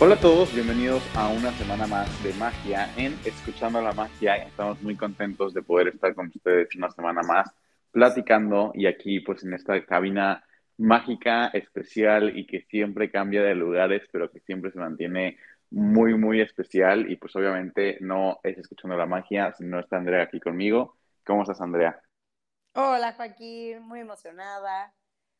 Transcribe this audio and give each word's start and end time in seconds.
Hola 0.00 0.16
a 0.16 0.20
todos, 0.20 0.52
bienvenidos 0.52 1.02
a 1.14 1.28
una 1.28 1.52
semana 1.52 1.86
más 1.86 2.22
de 2.24 2.32
magia 2.34 2.92
en 2.96 3.16
Escuchando 3.24 3.80
la 3.80 3.92
Magia. 3.92 4.36
Estamos 4.36 4.82
muy 4.82 4.96
contentos 4.96 5.54
de 5.54 5.62
poder 5.62 5.88
estar 5.88 6.14
con 6.14 6.26
ustedes 6.26 6.74
una 6.74 6.90
semana 6.90 7.22
más 7.22 7.52
platicando 7.92 8.72
y 8.74 8.86
aquí 8.86 9.20
pues 9.20 9.44
en 9.44 9.54
esta 9.54 9.84
cabina 9.84 10.44
mágica, 10.76 11.48
especial 11.48 12.36
y 12.36 12.46
que 12.46 12.62
siempre 12.62 13.10
cambia 13.12 13.42
de 13.42 13.54
lugares, 13.54 14.02
pero 14.10 14.30
que 14.30 14.40
siempre 14.40 14.72
se 14.72 14.80
mantiene 14.80 15.38
muy, 15.70 16.14
muy 16.18 16.40
especial 16.40 17.08
y 17.10 17.16
pues 17.16 17.36
obviamente 17.36 17.98
no 18.00 18.40
es 18.42 18.58
Escuchando 18.58 18.96
la 18.96 19.06
Magia, 19.06 19.52
sino 19.52 19.78
está 19.78 19.98
Andrea 19.98 20.24
aquí 20.24 20.40
conmigo. 20.40 20.96
¿Cómo 21.24 21.42
estás, 21.42 21.60
Andrea? 21.60 22.02
Hola, 22.74 23.12
Joaquín, 23.12 23.82
muy 23.82 24.00
emocionada, 24.00 24.94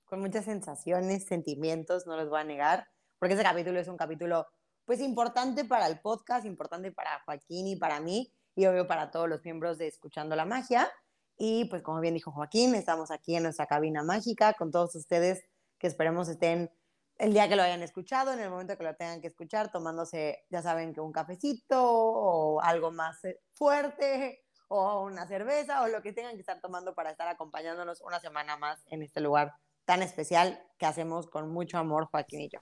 con 0.04 0.20
muchas 0.20 0.44
sensaciones, 0.44 1.24
sentimientos, 1.24 2.06
no 2.06 2.16
los 2.16 2.28
voy 2.28 2.42
a 2.42 2.44
negar 2.44 2.86
porque 3.22 3.34
ese 3.34 3.44
capítulo 3.44 3.78
es 3.78 3.86
un 3.86 3.96
capítulo 3.96 4.48
pues 4.84 4.98
importante 4.98 5.64
para 5.64 5.86
el 5.86 6.00
podcast, 6.00 6.44
importante 6.44 6.90
para 6.90 7.20
Joaquín 7.24 7.68
y 7.68 7.76
para 7.76 8.00
mí 8.00 8.34
y 8.56 8.66
obvio 8.66 8.88
para 8.88 9.12
todos 9.12 9.28
los 9.28 9.44
miembros 9.44 9.78
de 9.78 9.86
Escuchando 9.86 10.34
la 10.34 10.44
Magia. 10.44 10.90
Y 11.38 11.66
pues 11.66 11.82
como 11.82 12.00
bien 12.00 12.14
dijo 12.14 12.32
Joaquín, 12.32 12.74
estamos 12.74 13.12
aquí 13.12 13.36
en 13.36 13.44
nuestra 13.44 13.66
cabina 13.66 14.02
mágica 14.02 14.54
con 14.54 14.72
todos 14.72 14.96
ustedes 14.96 15.44
que 15.78 15.86
esperemos 15.86 16.28
estén 16.28 16.72
el 17.16 17.32
día 17.32 17.48
que 17.48 17.54
lo 17.54 17.62
hayan 17.62 17.84
escuchado, 17.84 18.32
en 18.32 18.40
el 18.40 18.50
momento 18.50 18.76
que 18.76 18.82
lo 18.82 18.96
tengan 18.96 19.20
que 19.20 19.28
escuchar, 19.28 19.70
tomándose, 19.70 20.44
ya 20.50 20.60
saben 20.60 20.92
que 20.92 21.00
un 21.00 21.12
cafecito 21.12 21.80
o 21.80 22.60
algo 22.60 22.90
más 22.90 23.24
eh, 23.24 23.38
fuerte 23.52 24.42
o 24.66 25.02
una 25.02 25.28
cerveza 25.28 25.82
o 25.82 25.86
lo 25.86 26.02
que 26.02 26.12
tengan 26.12 26.34
que 26.34 26.40
estar 26.40 26.60
tomando 26.60 26.92
para 26.96 27.12
estar 27.12 27.28
acompañándonos 27.28 28.00
una 28.00 28.18
semana 28.18 28.56
más 28.56 28.82
en 28.86 29.00
este 29.04 29.20
lugar 29.20 29.54
tan 29.84 30.02
especial 30.02 30.60
que 30.76 30.86
hacemos 30.86 31.28
con 31.28 31.52
mucho 31.52 31.78
amor 31.78 32.06
Joaquín 32.06 32.40
y 32.40 32.48
yo. 32.48 32.58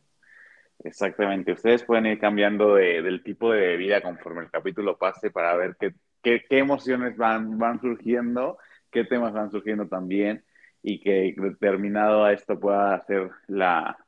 Exactamente. 0.83 1.53
Ustedes 1.53 1.85
pueden 1.85 2.07
ir 2.07 2.19
cambiando 2.19 2.75
de, 2.75 3.03
del 3.03 3.23
tipo 3.23 3.53
de 3.53 3.61
bebida 3.61 4.01
conforme 4.01 4.43
el 4.43 4.51
capítulo 4.51 4.97
pase 4.97 5.31
para 5.31 5.55
ver 5.55 5.77
qué, 5.79 5.93
qué, 6.23 6.43
qué, 6.49 6.59
emociones 6.59 7.17
van, 7.17 7.59
van 7.59 7.81
surgiendo, 7.81 8.59
qué 8.91 9.05
temas 9.05 9.33
van 9.33 9.51
surgiendo 9.51 9.89
también 9.89 10.45
y 10.83 11.01
que 11.01 11.35
determinado 11.37 12.25
a 12.25 12.33
esto 12.33 12.59
pueda 12.59 12.95
hacer 12.95 13.31
la 13.47 13.99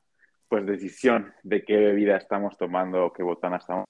pues 0.48 0.66
decisión 0.66 1.32
de 1.42 1.64
qué 1.64 1.76
bebida 1.76 2.16
estamos 2.16 2.56
tomando 2.56 3.06
o 3.06 3.12
qué 3.12 3.22
botana 3.22 3.56
estamos. 3.56 3.86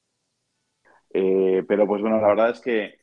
Eh, 1.12 1.64
pero 1.68 1.86
pues 1.86 2.00
bueno, 2.02 2.20
la 2.20 2.28
verdad 2.28 2.50
es 2.50 2.60
que 2.60 2.98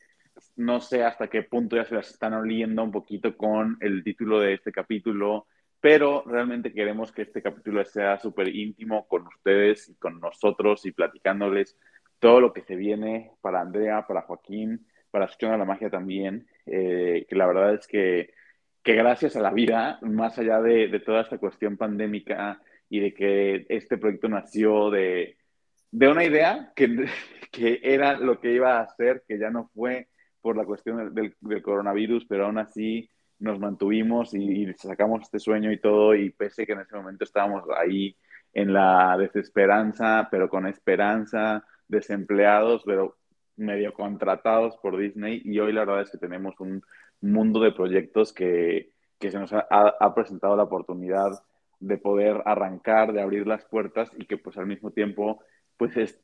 no 0.56 0.80
sé 0.80 1.04
hasta 1.04 1.28
qué 1.28 1.42
punto 1.42 1.76
ya 1.76 1.84
se 1.84 1.94
las 1.94 2.10
están 2.10 2.34
oliendo 2.34 2.82
un 2.82 2.90
poquito 2.90 3.36
con 3.36 3.76
el 3.80 4.02
título 4.04 4.40
de 4.40 4.54
este 4.54 4.72
capítulo 4.72 5.46
pero 5.80 6.22
realmente 6.26 6.72
queremos 6.72 7.10
que 7.10 7.22
este 7.22 7.42
capítulo 7.42 7.84
sea 7.84 8.18
súper 8.18 8.54
íntimo 8.54 9.08
con 9.08 9.26
ustedes 9.26 9.88
y 9.88 9.94
con 9.94 10.20
nosotros 10.20 10.84
y 10.84 10.92
platicándoles 10.92 11.78
todo 12.18 12.40
lo 12.40 12.52
que 12.52 12.62
se 12.62 12.76
viene 12.76 13.32
para 13.40 13.62
Andrea, 13.62 14.06
para 14.06 14.22
Joaquín, 14.22 14.86
para 15.10 15.24
Escuchando 15.24 15.56
la 15.56 15.64
Magia 15.64 15.90
también, 15.90 16.46
eh, 16.66 17.26
que 17.28 17.34
la 17.34 17.46
verdad 17.46 17.74
es 17.74 17.86
que, 17.86 18.34
que, 18.82 18.94
gracias 18.94 19.36
a 19.36 19.40
la 19.40 19.50
vida, 19.50 19.98
más 20.02 20.38
allá 20.38 20.60
de, 20.60 20.88
de, 20.88 21.00
toda 21.00 21.22
esta 21.22 21.38
cuestión 21.38 21.78
pandémica 21.78 22.60
y 22.90 23.00
de 23.00 23.14
que 23.14 23.66
este 23.70 23.96
proyecto 23.96 24.28
nació 24.28 24.90
de, 24.90 25.38
de 25.90 26.08
una 26.08 26.24
idea 26.24 26.72
que, 26.76 27.06
que, 27.50 27.80
era 27.82 28.18
lo 28.18 28.38
que 28.38 28.52
iba 28.52 28.78
a 28.78 28.82
hacer, 28.82 29.24
que 29.26 29.38
ya 29.38 29.50
no 29.50 29.70
fue 29.74 30.08
por 30.42 30.56
la 30.56 30.64
cuestión 30.64 31.14
del, 31.14 31.34
del 31.40 31.62
coronavirus, 31.62 32.26
pero 32.26 32.46
aún 32.46 32.58
así 32.58 33.10
nos 33.40 33.58
mantuvimos 33.58 34.34
y, 34.34 34.72
sacamos 34.74 35.22
este 35.22 35.38
sueño 35.38 35.72
y 35.72 35.80
todo, 35.80 36.14
y 36.14 36.30
pese 36.30 36.66
que 36.66 36.72
en 36.72 36.80
ese 36.80 36.94
momento 36.94 37.24
estábamos 37.24 37.64
ahí 37.76 38.16
en 38.52 38.72
la 38.72 39.16
desesperanza, 39.18 40.28
pero 40.30 40.48
con 40.48 40.66
esperanza, 40.66 41.64
desempleados, 41.88 42.82
pero 42.84 43.16
medio 43.56 43.92
contratados 43.94 44.76
por 44.78 44.96
Disney, 44.96 45.42
y 45.44 45.58
hoy 45.58 45.72
la 45.72 45.80
verdad 45.84 46.02
es 46.02 46.10
que 46.10 46.18
tenemos 46.18 46.58
un 46.60 46.82
mundo 47.20 47.60
de 47.60 47.72
proyectos 47.72 48.32
que, 48.32 48.92
que 49.18 49.30
se 49.30 49.38
nos 49.38 49.52
ha, 49.52 49.66
ha, 49.68 50.14
presentado 50.14 50.56
la 50.56 50.64
oportunidad 50.64 51.42
de 51.78 51.98
poder 51.98 52.42
arrancar, 52.44 53.12
de 53.12 53.22
abrir 53.22 53.46
las 53.46 53.64
puertas 53.64 54.10
y 54.16 54.26
que 54.26 54.36
pues 54.36 54.56
al 54.58 54.66
mismo 54.66 54.90
tiempo 54.90 55.42
pues 55.76 55.96
es 55.96 56.20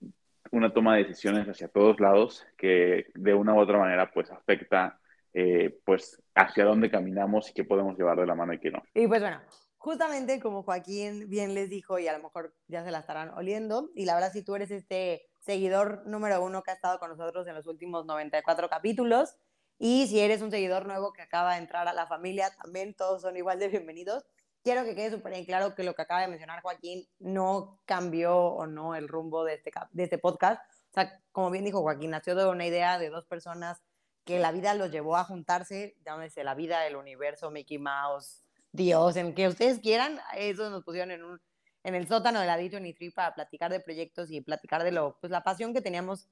una 0.50 0.72
toma 0.72 0.96
de 0.96 1.04
decisiones 1.04 1.48
hacia 1.48 1.68
todos 1.68 1.98
lados 1.98 2.46
que 2.56 3.06
de 3.14 3.34
una 3.34 3.54
u 3.54 3.58
otra 3.60 3.78
manera 3.78 4.10
pues 4.12 4.30
afecta 4.30 4.98
eh, 5.38 5.82
pues 5.84 6.22
hacia 6.34 6.64
dónde 6.64 6.90
caminamos 6.90 7.50
y 7.50 7.52
qué 7.52 7.62
podemos 7.62 7.98
llevar 7.98 8.18
de 8.18 8.24
la 8.24 8.34
mano 8.34 8.54
y 8.54 8.58
qué 8.58 8.70
no. 8.70 8.82
Y 8.94 9.06
pues 9.06 9.20
bueno, 9.20 9.38
justamente 9.76 10.40
como 10.40 10.62
Joaquín 10.62 11.28
bien 11.28 11.52
les 11.52 11.68
dijo 11.68 11.98
y 11.98 12.08
a 12.08 12.16
lo 12.16 12.22
mejor 12.22 12.54
ya 12.68 12.82
se 12.82 12.90
la 12.90 13.00
estarán 13.00 13.28
oliendo, 13.34 13.90
y 13.94 14.06
la 14.06 14.14
verdad 14.14 14.32
si 14.32 14.42
tú 14.42 14.54
eres 14.54 14.70
este 14.70 15.28
seguidor 15.40 16.06
número 16.06 16.42
uno 16.42 16.62
que 16.62 16.70
ha 16.70 16.74
estado 16.74 16.98
con 16.98 17.10
nosotros 17.10 17.46
en 17.46 17.54
los 17.54 17.66
últimos 17.66 18.06
94 18.06 18.70
capítulos, 18.70 19.36
y 19.78 20.06
si 20.06 20.20
eres 20.20 20.40
un 20.40 20.50
seguidor 20.50 20.86
nuevo 20.86 21.12
que 21.12 21.20
acaba 21.20 21.52
de 21.52 21.58
entrar 21.58 21.86
a 21.86 21.92
la 21.92 22.06
familia, 22.06 22.48
también 22.62 22.94
todos 22.94 23.20
son 23.20 23.36
igual 23.36 23.58
de 23.58 23.68
bienvenidos. 23.68 24.24
Quiero 24.64 24.84
que 24.84 24.94
quede 24.94 25.10
súper 25.10 25.44
claro 25.44 25.74
que 25.74 25.84
lo 25.84 25.94
que 25.94 26.00
acaba 26.00 26.22
de 26.22 26.28
mencionar 26.28 26.62
Joaquín 26.62 27.06
no 27.18 27.78
cambió 27.84 28.38
o 28.38 28.66
no 28.66 28.94
el 28.94 29.06
rumbo 29.06 29.44
de 29.44 29.56
este, 29.56 29.70
de 29.90 30.02
este 30.02 30.16
podcast. 30.16 30.62
O 30.92 30.94
sea, 30.94 31.20
como 31.30 31.50
bien 31.50 31.66
dijo 31.66 31.82
Joaquín, 31.82 32.12
nació 32.12 32.34
de 32.34 32.48
una 32.48 32.64
idea 32.64 32.98
de 32.98 33.10
dos 33.10 33.26
personas 33.26 33.82
que 34.26 34.40
la 34.40 34.50
vida 34.50 34.74
los 34.74 34.90
llevó 34.90 35.16
a 35.16 35.24
juntarse, 35.24 35.96
llámese 36.04 36.42
la 36.42 36.54
vida, 36.54 36.84
el 36.86 36.96
universo, 36.96 37.52
Mickey 37.52 37.78
Mouse, 37.78 38.44
Dios, 38.72 39.16
en 39.16 39.34
que 39.34 39.46
ustedes 39.46 39.78
quieran, 39.78 40.18
eso 40.36 40.68
nos 40.68 40.84
pusieron 40.84 41.12
en, 41.12 41.22
un, 41.22 41.40
en 41.84 41.94
el 41.94 42.08
sótano 42.08 42.40
de 42.40 42.46
la 42.46 42.56
Disney 42.56 42.92
Tree 42.92 43.12
para 43.12 43.34
platicar 43.34 43.70
de 43.70 43.78
proyectos 43.78 44.30
y 44.32 44.40
platicar 44.40 44.82
de 44.82 44.90
lo, 44.90 45.16
pues 45.20 45.30
la 45.30 45.44
pasión 45.44 45.72
que 45.72 45.80
teníamos, 45.80 46.28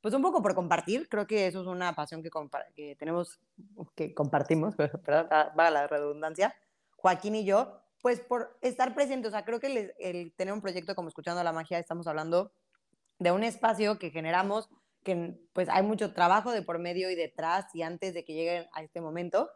pues 0.00 0.14
un 0.14 0.22
poco 0.22 0.42
por 0.42 0.54
compartir, 0.54 1.08
creo 1.08 1.26
que 1.26 1.48
eso 1.48 1.60
es 1.60 1.66
una 1.66 1.92
pasión 1.96 2.22
que, 2.22 2.30
que 2.76 2.94
tenemos, 2.94 3.40
que 3.96 4.14
compartimos, 4.14 4.76
perdón, 5.04 5.28
va 5.58 5.70
la 5.72 5.88
redundancia, 5.88 6.54
Joaquín 6.96 7.34
y 7.34 7.44
yo, 7.44 7.80
pues 8.00 8.20
por 8.20 8.56
estar 8.62 8.94
presentes, 8.94 9.30
o 9.30 9.32
sea, 9.32 9.44
creo 9.44 9.58
que 9.58 9.92
el 9.98 10.32
tener 10.36 10.54
un 10.54 10.60
proyecto 10.60 10.94
como 10.94 11.08
Escuchando 11.08 11.42
la 11.42 11.52
Magia, 11.52 11.80
estamos 11.80 12.06
hablando 12.06 12.52
de 13.18 13.32
un 13.32 13.42
espacio 13.42 13.98
que 13.98 14.10
generamos 14.10 14.70
que 15.04 15.38
pues 15.52 15.68
hay 15.68 15.82
mucho 15.82 16.12
trabajo 16.14 16.50
de 16.50 16.62
por 16.62 16.78
medio 16.78 17.10
y 17.10 17.14
detrás 17.14 17.66
y 17.74 17.82
antes 17.82 18.14
de 18.14 18.24
que 18.24 18.32
lleguen 18.32 18.68
a 18.72 18.82
este 18.82 19.00
momento, 19.00 19.50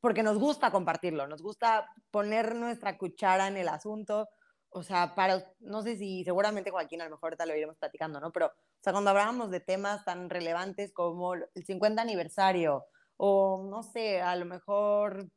porque 0.00 0.22
nos 0.22 0.38
gusta 0.38 0.70
compartirlo, 0.70 1.26
nos 1.26 1.42
gusta 1.42 1.90
poner 2.10 2.54
nuestra 2.54 2.96
cuchara 2.96 3.48
en 3.48 3.56
el 3.56 3.68
asunto, 3.68 4.28
o 4.70 4.82
sea, 4.82 5.14
para, 5.14 5.52
no 5.58 5.82
sé 5.82 5.96
si 5.96 6.24
seguramente 6.24 6.70
Joaquín 6.70 7.00
a 7.02 7.04
lo 7.04 7.10
mejor 7.10 7.28
ahorita 7.32 7.46
lo 7.46 7.56
iremos 7.56 7.76
platicando, 7.76 8.20
¿no? 8.20 8.32
Pero, 8.32 8.46
o 8.46 8.82
sea, 8.82 8.92
cuando 8.92 9.10
hablábamos 9.10 9.50
de 9.50 9.60
temas 9.60 10.04
tan 10.04 10.30
relevantes 10.30 10.92
como 10.92 11.34
el 11.34 11.64
50 11.66 12.00
aniversario 12.00 12.86
o, 13.16 13.66
no 13.68 13.82
sé, 13.82 14.22
a 14.22 14.36
lo 14.36 14.46
mejor 14.46 15.28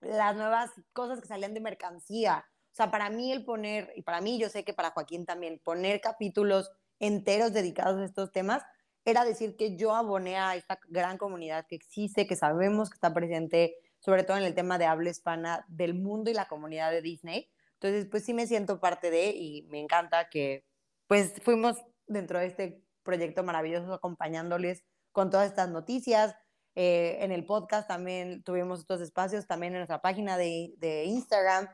las 0.00 0.36
nuevas 0.36 0.70
cosas 0.92 1.20
que 1.20 1.26
salían 1.26 1.54
de 1.54 1.60
mercancía, 1.60 2.44
o 2.72 2.74
sea, 2.74 2.90
para 2.90 3.10
mí 3.10 3.32
el 3.32 3.44
poner, 3.44 3.92
y 3.96 4.02
para 4.02 4.20
mí 4.20 4.38
yo 4.38 4.48
sé 4.48 4.64
que 4.64 4.74
para 4.74 4.90
Joaquín 4.90 5.26
también, 5.26 5.60
poner 5.64 6.00
capítulos 6.00 6.70
enteros 7.00 7.52
dedicados 7.52 8.00
a 8.00 8.04
estos 8.04 8.32
temas, 8.32 8.62
era 9.04 9.24
decir 9.24 9.56
que 9.56 9.76
yo 9.76 9.94
aboné 9.94 10.36
a 10.36 10.56
esta 10.56 10.78
gran 10.88 11.18
comunidad 11.18 11.66
que 11.66 11.76
existe, 11.76 12.26
que 12.26 12.36
sabemos 12.36 12.90
que 12.90 12.94
está 12.94 13.14
presente, 13.14 13.76
sobre 14.00 14.24
todo 14.24 14.36
en 14.36 14.44
el 14.44 14.54
tema 14.54 14.78
de 14.78 14.86
habla 14.86 15.10
hispana 15.10 15.64
del 15.68 15.94
mundo 15.94 16.30
y 16.30 16.34
la 16.34 16.48
comunidad 16.48 16.90
de 16.90 17.02
Disney. 17.02 17.50
Entonces, 17.74 18.06
pues 18.10 18.24
sí 18.24 18.34
me 18.34 18.46
siento 18.46 18.80
parte 18.80 19.10
de 19.10 19.30
y 19.30 19.62
me 19.70 19.80
encanta 19.80 20.28
que 20.28 20.64
pues 21.06 21.32
fuimos 21.42 21.76
dentro 22.06 22.38
de 22.38 22.46
este 22.46 22.82
proyecto 23.02 23.42
maravilloso 23.42 23.92
acompañándoles 23.94 24.84
con 25.12 25.30
todas 25.30 25.48
estas 25.48 25.70
noticias. 25.70 26.34
Eh, 26.74 27.18
en 27.20 27.32
el 27.32 27.46
podcast 27.46 27.88
también 27.88 28.42
tuvimos 28.42 28.80
estos 28.80 29.00
espacios, 29.00 29.46
también 29.46 29.72
en 29.72 29.78
nuestra 29.78 30.02
página 30.02 30.36
de, 30.36 30.74
de 30.76 31.04
Instagram. 31.04 31.68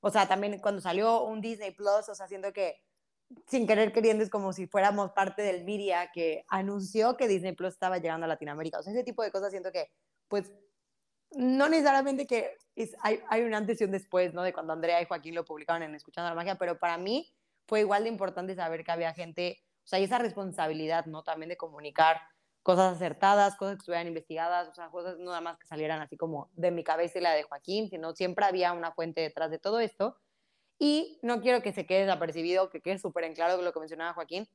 O 0.00 0.10
sea, 0.10 0.26
también 0.26 0.58
cuando 0.60 0.80
salió 0.80 1.24
un 1.24 1.40
Disney 1.40 1.72
Plus, 1.72 2.08
o 2.08 2.14
sea, 2.14 2.26
siento 2.26 2.52
que 2.52 2.80
sin 3.46 3.66
querer 3.66 3.92
queriendo 3.92 4.24
es 4.24 4.30
como 4.30 4.52
si 4.52 4.66
fuéramos 4.66 5.12
parte 5.12 5.42
del 5.42 5.64
media 5.64 6.10
que 6.12 6.44
anunció 6.48 7.16
que 7.16 7.28
Disney 7.28 7.52
Plus 7.52 7.74
estaba 7.74 7.98
llegando 7.98 8.24
a 8.24 8.28
Latinoamérica. 8.28 8.78
O 8.78 8.82
sea, 8.82 8.92
ese 8.92 9.04
tipo 9.04 9.22
de 9.22 9.30
cosas 9.30 9.50
siento 9.50 9.70
que, 9.72 9.90
pues, 10.28 10.52
no 11.32 11.68
necesariamente 11.68 12.26
que 12.26 12.56
es, 12.74 12.96
hay, 13.02 13.20
hay, 13.28 13.42
un 13.42 13.54
antes 13.54 13.80
y 13.80 13.84
un 13.84 13.92
después, 13.92 14.34
¿no? 14.34 14.42
De 14.42 14.52
cuando 14.52 14.72
Andrea 14.72 15.00
y 15.00 15.04
Joaquín 15.04 15.34
lo 15.34 15.44
publicaron 15.44 15.82
en 15.82 15.94
Escuchando 15.94 16.28
la 16.28 16.34
Magia, 16.34 16.56
pero 16.56 16.78
para 16.78 16.98
mí 16.98 17.32
fue 17.66 17.80
igual 17.80 18.02
de 18.02 18.08
importante 18.08 18.54
saber 18.56 18.82
que 18.82 18.90
había 18.90 19.14
gente, 19.14 19.62
o 19.84 19.86
sea, 19.86 20.00
y 20.00 20.04
esa 20.04 20.18
responsabilidad, 20.18 21.06
¿no? 21.06 21.22
También 21.22 21.50
de 21.50 21.56
comunicar 21.56 22.20
cosas 22.62 22.96
acertadas, 22.96 23.56
cosas 23.56 23.76
que 23.76 23.78
estuvieran 23.78 24.08
investigadas, 24.08 24.68
o 24.68 24.74
sea, 24.74 24.90
cosas 24.90 25.18
no 25.18 25.26
nada 25.26 25.40
más 25.40 25.58
que 25.58 25.66
salieran 25.66 26.00
así 26.00 26.16
como 26.16 26.50
de 26.52 26.70
mi 26.70 26.84
cabeza 26.84 27.18
y 27.18 27.22
la 27.22 27.32
de 27.32 27.44
Joaquín, 27.44 27.88
sino 27.88 28.12
siempre 28.12 28.44
había 28.44 28.72
una 28.72 28.92
fuente 28.92 29.20
detrás 29.20 29.50
de 29.50 29.58
todo 29.58 29.80
esto. 29.80 30.16
Y 30.82 31.18
no 31.22 31.42
quiero 31.42 31.60
que 31.60 31.74
se 31.74 31.84
quede 31.84 32.06
desapercibido, 32.06 32.70
que 32.70 32.80
quede 32.80 32.98
súper 32.98 33.24
en 33.24 33.34
claro 33.34 33.60
lo 33.60 33.70
que 33.72 33.80
mencionaba 33.80 34.14
Joaquín. 34.14 34.48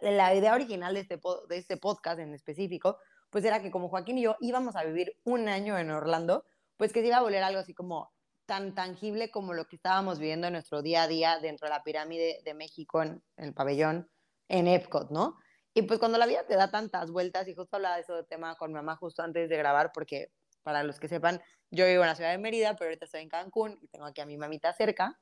La 0.00 0.34
idea 0.34 0.52
original 0.52 0.94
de 0.94 1.00
este, 1.00 1.20
de 1.48 1.56
este 1.56 1.76
podcast 1.76 2.18
en 2.18 2.34
específico, 2.34 2.98
pues 3.30 3.44
era 3.44 3.62
que 3.62 3.70
como 3.70 3.88
Joaquín 3.88 4.18
y 4.18 4.22
yo 4.22 4.36
íbamos 4.40 4.74
a 4.74 4.82
vivir 4.82 5.16
un 5.22 5.48
año 5.48 5.78
en 5.78 5.92
Orlando, 5.92 6.44
pues 6.76 6.92
que 6.92 7.02
se 7.02 7.06
iba 7.06 7.18
a 7.18 7.22
volver 7.22 7.44
algo 7.44 7.60
así 7.60 7.72
como 7.72 8.12
tan 8.46 8.74
tangible 8.74 9.30
como 9.30 9.54
lo 9.54 9.66
que 9.66 9.76
estábamos 9.76 10.18
viviendo 10.18 10.48
en 10.48 10.54
nuestro 10.54 10.82
día 10.82 11.04
a 11.04 11.08
día 11.08 11.38
dentro 11.38 11.66
de 11.66 11.74
la 11.74 11.84
pirámide 11.84 12.40
de 12.44 12.54
México 12.54 13.00
en, 13.02 13.22
el 13.36 13.54
pabellón 13.54 14.10
en 14.48 14.66
Epcot, 14.66 15.12
¿no? 15.12 15.38
Y 15.72 15.82
pues 15.82 16.00
cuando 16.00 16.18
la 16.18 16.26
vida 16.26 16.44
te 16.48 16.56
da 16.56 16.68
tantas 16.68 17.12
vueltas, 17.12 17.46
y 17.46 17.54
justo 17.54 17.76
hablaba 17.76 17.94
de 17.94 18.02
eso 18.02 18.24
tema 18.24 18.56
con 18.56 18.72
mi 18.72 18.74
mamá 18.74 18.96
justo 18.96 19.22
antes 19.22 19.48
de 19.48 19.56
grabar, 19.56 19.92
porque 19.94 20.32
para 20.64 20.82
los 20.82 20.98
que 20.98 21.06
sepan, 21.06 21.40
yo 21.70 21.86
vivo 21.86 22.02
en 22.02 22.08
la 22.08 22.16
ciudad 22.16 22.32
de 22.32 22.38
Mérida, 22.38 22.74
pero 22.74 22.88
ahorita 22.88 23.04
estoy 23.04 23.22
en 23.22 23.28
Cancún 23.28 23.78
y 23.80 23.86
tengo 23.86 24.06
aquí 24.06 24.20
a 24.20 24.26
mi 24.26 24.36
mamita 24.36 24.72
cerca. 24.72 25.16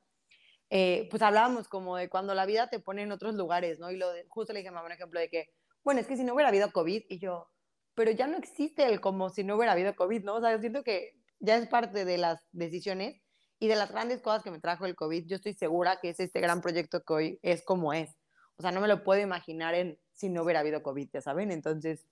Eh, 0.69 1.07
pues 1.09 1.21
hablábamos 1.21 1.67
como 1.67 1.97
de 1.97 2.09
cuando 2.09 2.33
la 2.33 2.45
vida 2.45 2.69
te 2.69 2.79
pone 2.79 3.03
en 3.03 3.11
otros 3.11 3.35
lugares, 3.35 3.79
¿no? 3.79 3.91
Y 3.91 3.97
lo 3.97 4.07
justo 4.29 4.53
le 4.53 4.59
dije 4.59 4.69
a 4.69 4.71
mamá 4.71 4.87
un 4.87 4.93
ejemplo 4.93 5.19
de 5.19 5.29
que, 5.29 5.49
bueno, 5.83 5.99
es 6.01 6.07
que 6.07 6.17
si 6.17 6.23
no 6.23 6.33
hubiera 6.33 6.49
habido 6.49 6.71
COVID, 6.71 7.03
y 7.09 7.19
yo, 7.19 7.49
pero 7.95 8.11
ya 8.11 8.27
no 8.27 8.37
existe 8.37 8.85
el 8.85 9.01
como 9.01 9.29
si 9.29 9.43
no 9.43 9.55
hubiera 9.55 9.73
habido 9.73 9.95
COVID, 9.95 10.23
¿no? 10.23 10.35
O 10.35 10.41
sea, 10.41 10.51
yo 10.51 10.59
siento 10.59 10.83
que 10.83 11.15
ya 11.39 11.57
es 11.57 11.67
parte 11.67 12.05
de 12.05 12.17
las 12.17 12.41
decisiones 12.51 13.21
y 13.59 13.67
de 13.67 13.75
las 13.75 13.91
grandes 13.91 14.21
cosas 14.21 14.43
que 14.43 14.51
me 14.51 14.59
trajo 14.59 14.85
el 14.85 14.95
COVID. 14.95 15.25
Yo 15.27 15.35
estoy 15.35 15.53
segura 15.53 15.99
que 16.01 16.09
es 16.09 16.19
este 16.19 16.39
gran 16.39 16.61
proyecto 16.61 17.03
que 17.03 17.13
hoy 17.13 17.39
es 17.43 17.63
como 17.63 17.93
es. 17.93 18.17
O 18.57 18.61
sea, 18.61 18.71
no 18.71 18.81
me 18.81 18.87
lo 18.87 19.03
puedo 19.03 19.21
imaginar 19.21 19.75
en 19.75 19.99
si 20.13 20.29
no 20.29 20.43
hubiera 20.43 20.61
habido 20.61 20.83
COVID, 20.83 21.09
ya 21.13 21.21
saben. 21.21 21.51
Entonces, 21.51 22.07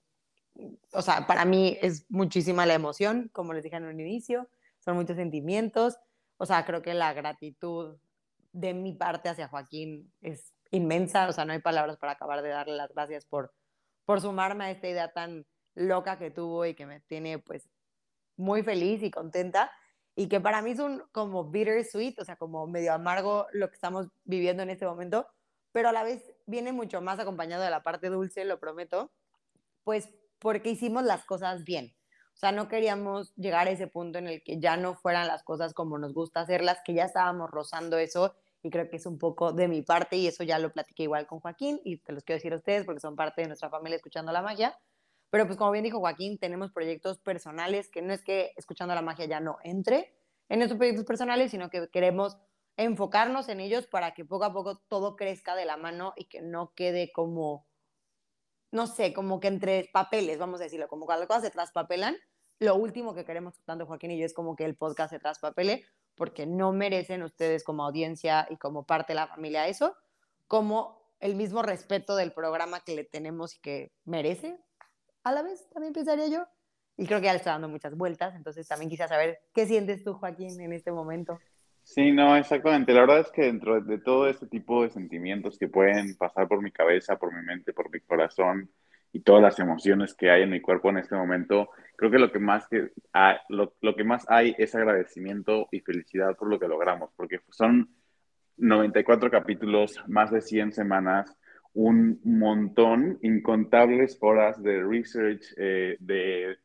o 0.92 1.02
sea, 1.02 1.26
para 1.26 1.44
mí 1.44 1.78
es 1.80 2.06
muchísima 2.10 2.66
la 2.66 2.74
emoción, 2.74 3.30
como 3.32 3.54
les 3.54 3.64
dije 3.64 3.76
en 3.76 3.84
un 3.84 4.00
inicio, 4.00 4.48
son 4.78 4.96
muchos 4.96 5.16
sentimientos. 5.16 5.96
O 6.36 6.46
sea, 6.46 6.64
creo 6.64 6.82
que 6.82 6.94
la 6.94 7.12
gratitud 7.12 7.96
de 8.52 8.74
mi 8.74 8.92
parte 8.92 9.28
hacia 9.28 9.48
Joaquín 9.48 10.12
es 10.20 10.52
inmensa. 10.70 11.28
O 11.28 11.32
sea, 11.32 11.44
no 11.44 11.52
hay 11.52 11.60
palabras 11.60 11.96
para 11.98 12.12
acabar 12.12 12.42
de 12.42 12.48
darle 12.50 12.76
las 12.76 12.92
gracias 12.92 13.24
por, 13.24 13.52
por 14.04 14.20
sumarme 14.20 14.64
a 14.64 14.70
esta 14.70 14.88
idea 14.88 15.12
tan 15.12 15.46
loca 15.74 16.18
que 16.18 16.30
tuvo 16.30 16.66
y 16.66 16.74
que 16.74 16.86
me 16.86 17.00
tiene 17.00 17.38
pues 17.38 17.68
muy 18.36 18.62
feliz 18.62 19.02
y 19.02 19.10
contenta 19.10 19.70
y 20.14 20.28
que 20.28 20.40
para 20.40 20.60
mí 20.60 20.72
es 20.72 20.78
un 20.78 21.02
como 21.12 21.50
bittersweet, 21.50 22.18
o 22.18 22.24
sea, 22.24 22.36
como 22.36 22.66
medio 22.66 22.92
amargo 22.92 23.46
lo 23.52 23.68
que 23.68 23.74
estamos 23.74 24.08
viviendo 24.24 24.62
en 24.62 24.70
este 24.70 24.86
momento, 24.86 25.26
pero 25.72 25.88
a 25.88 25.92
la 25.92 26.02
vez 26.02 26.34
viene 26.46 26.72
mucho 26.72 27.00
más 27.00 27.18
acompañado 27.18 27.62
de 27.62 27.70
la 27.70 27.82
parte 27.82 28.08
dulce, 28.08 28.44
lo 28.44 28.60
prometo, 28.60 29.10
pues 29.84 30.10
porque 30.38 30.70
hicimos 30.70 31.04
las 31.04 31.24
cosas 31.24 31.64
bien. 31.64 31.94
O 32.34 32.36
sea, 32.36 32.52
no 32.52 32.68
queríamos 32.68 33.34
llegar 33.36 33.68
a 33.68 33.70
ese 33.70 33.86
punto 33.86 34.18
en 34.18 34.26
el 34.26 34.42
que 34.42 34.58
ya 34.58 34.76
no 34.76 34.94
fueran 34.94 35.28
las 35.28 35.42
cosas 35.42 35.72
como 35.72 35.98
nos 35.98 36.12
gusta 36.12 36.40
hacerlas, 36.40 36.80
que 36.84 36.94
ya 36.94 37.04
estábamos 37.04 37.50
rozando 37.50 37.96
eso 37.98 38.34
y 38.62 38.70
creo 38.70 38.88
que 38.88 38.96
es 38.96 39.06
un 39.06 39.18
poco 39.18 39.52
de 39.52 39.68
mi 39.68 39.82
parte 39.82 40.16
y 40.16 40.26
eso 40.26 40.44
ya 40.44 40.58
lo 40.58 40.72
platiqué 40.72 41.04
igual 41.04 41.26
con 41.26 41.40
Joaquín 41.40 41.80
y 41.84 41.98
te 41.98 42.12
los 42.12 42.22
quiero 42.22 42.38
decir 42.38 42.52
a 42.52 42.56
ustedes 42.56 42.84
porque 42.84 43.00
son 43.00 43.16
parte 43.16 43.42
de 43.42 43.48
nuestra 43.48 43.70
familia 43.70 43.96
escuchando 43.96 44.30
la 44.32 44.42
magia. 44.42 44.78
Pero 45.30 45.46
pues 45.46 45.56
como 45.56 45.70
bien 45.70 45.84
dijo 45.84 45.98
Joaquín, 45.98 46.38
tenemos 46.38 46.70
proyectos 46.70 47.18
personales 47.18 47.90
que 47.90 48.02
no 48.02 48.12
es 48.12 48.22
que 48.22 48.52
escuchando 48.56 48.94
la 48.94 49.02
magia 49.02 49.24
ya 49.24 49.40
no 49.40 49.56
entre 49.64 50.14
en 50.48 50.62
estos 50.62 50.76
proyectos 50.76 51.04
personales, 51.04 51.50
sino 51.50 51.70
que 51.70 51.88
queremos 51.88 52.36
enfocarnos 52.76 53.48
en 53.48 53.60
ellos 53.60 53.86
para 53.86 54.14
que 54.14 54.24
poco 54.24 54.44
a 54.44 54.52
poco 54.52 54.78
todo 54.88 55.16
crezca 55.16 55.56
de 55.56 55.64
la 55.64 55.76
mano 55.76 56.12
y 56.16 56.26
que 56.26 56.40
no 56.40 56.72
quede 56.74 57.10
como, 57.12 57.66
no 58.70 58.86
sé, 58.86 59.12
como 59.12 59.40
que 59.40 59.48
entre 59.48 59.90
papeles, 59.92 60.38
vamos 60.38 60.60
a 60.60 60.64
decirlo, 60.64 60.88
como 60.88 61.06
cuando 61.06 61.20
las 61.20 61.28
cosas 61.28 61.44
se 61.44 61.50
traspapelan, 61.50 62.16
lo 62.58 62.76
último 62.76 63.14
que 63.14 63.24
queremos 63.24 63.54
tanto 63.64 63.86
Joaquín 63.86 64.12
y 64.12 64.18
yo 64.18 64.26
es 64.26 64.34
como 64.34 64.54
que 64.54 64.64
el 64.64 64.76
podcast 64.76 65.10
se 65.10 65.18
traspapele, 65.18 65.84
porque 66.14 66.46
no 66.46 66.72
merecen 66.72 67.22
ustedes 67.22 67.64
como 67.64 67.84
audiencia 67.84 68.46
y 68.50 68.56
como 68.56 68.84
parte 68.84 69.12
de 69.12 69.20
la 69.20 69.26
familia 69.26 69.68
eso, 69.68 69.96
como 70.46 71.02
el 71.20 71.34
mismo 71.34 71.62
respeto 71.62 72.16
del 72.16 72.32
programa 72.32 72.80
que 72.80 72.94
le 72.94 73.04
tenemos 73.04 73.56
y 73.56 73.60
que 73.60 73.92
merece, 74.04 74.58
a 75.22 75.32
la 75.32 75.42
vez 75.42 75.68
también 75.70 75.92
pensaría 75.92 76.28
yo. 76.28 76.46
Y 76.96 77.06
creo 77.06 77.20
que 77.20 77.26
ya 77.26 77.32
le 77.32 77.38
está 77.38 77.52
dando 77.52 77.68
muchas 77.68 77.96
vueltas, 77.96 78.34
entonces 78.34 78.68
también 78.68 78.90
quisiera 78.90 79.08
saber 79.08 79.40
qué 79.54 79.66
sientes 79.66 80.04
tú, 80.04 80.14
Joaquín, 80.14 80.60
en 80.60 80.72
este 80.72 80.92
momento. 80.92 81.38
Sí, 81.84 82.12
no, 82.12 82.36
exactamente. 82.36 82.92
La 82.92 83.00
verdad 83.00 83.20
es 83.20 83.30
que 83.30 83.42
dentro 83.42 83.80
de 83.80 83.98
todo 83.98 84.28
este 84.28 84.46
tipo 84.46 84.82
de 84.82 84.90
sentimientos 84.90 85.58
que 85.58 85.68
pueden 85.68 86.16
pasar 86.16 86.48
por 86.48 86.62
mi 86.62 86.70
cabeza, 86.70 87.18
por 87.18 87.34
mi 87.34 87.42
mente, 87.44 87.72
por 87.72 87.90
mi 87.90 88.00
corazón 88.00 88.70
y 89.12 89.20
todas 89.20 89.42
las 89.42 89.58
emociones 89.58 90.14
que 90.14 90.30
hay 90.30 90.42
en 90.42 90.50
mi 90.50 90.60
cuerpo 90.60 90.90
en 90.90 90.98
este 90.98 91.14
momento, 91.14 91.70
creo 92.02 92.10
que 92.10 92.18
lo 92.18 92.32
que 92.32 92.40
más, 92.40 92.66
que 92.66 92.90
hay, 93.12 93.36
lo, 93.48 93.74
lo 93.80 93.94
que 93.94 94.02
más 94.02 94.26
hay 94.28 94.56
es 94.58 94.74
agradecimiento 94.74 95.68
y 95.70 95.78
felicidad 95.78 96.36
por 96.36 96.48
lo 96.48 96.58
que 96.58 96.66
logramos, 96.66 97.10
porque 97.16 97.38
son 97.50 97.90
94 98.56 99.30
capítulos, 99.30 100.02
más 100.08 100.32
de 100.32 100.40
100 100.40 100.72
semanas, 100.72 101.32
un 101.74 102.20
montón, 102.24 103.20
incontables 103.22 104.18
horas 104.20 104.60
de 104.60 104.82
research, 104.82 105.44
eh, 105.56 105.96
de, 106.00 106.56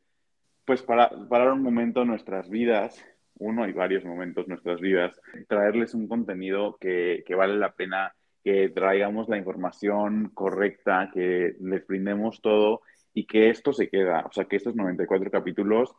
pues 0.64 0.82
para 0.82 1.08
parar 1.28 1.52
un 1.52 1.62
momento 1.62 2.02
en 2.02 2.08
nuestras 2.08 2.50
vidas 2.50 3.00
uno 3.34 3.68
y 3.68 3.72
varios 3.72 4.04
momentos 4.04 4.46
en 4.46 4.50
nuestras 4.50 4.80
vidas, 4.80 5.20
traerles 5.46 5.94
un 5.94 6.08
contenido 6.08 6.76
que, 6.80 7.22
que 7.24 7.36
vale 7.36 7.56
la 7.56 7.74
pena 7.74 8.12
que 8.42 8.70
traigamos 8.70 9.28
la 9.28 9.38
información 9.38 10.30
correcta, 10.34 11.12
que 11.14 11.54
les 11.60 11.86
brindemos 11.86 12.40
todo 12.40 12.82
y 13.18 13.26
que 13.26 13.50
esto 13.50 13.72
se 13.72 13.88
queda, 13.88 14.24
o 14.26 14.32
sea, 14.32 14.44
que 14.44 14.56
estos 14.56 14.76
94 14.76 15.30
capítulos 15.30 15.92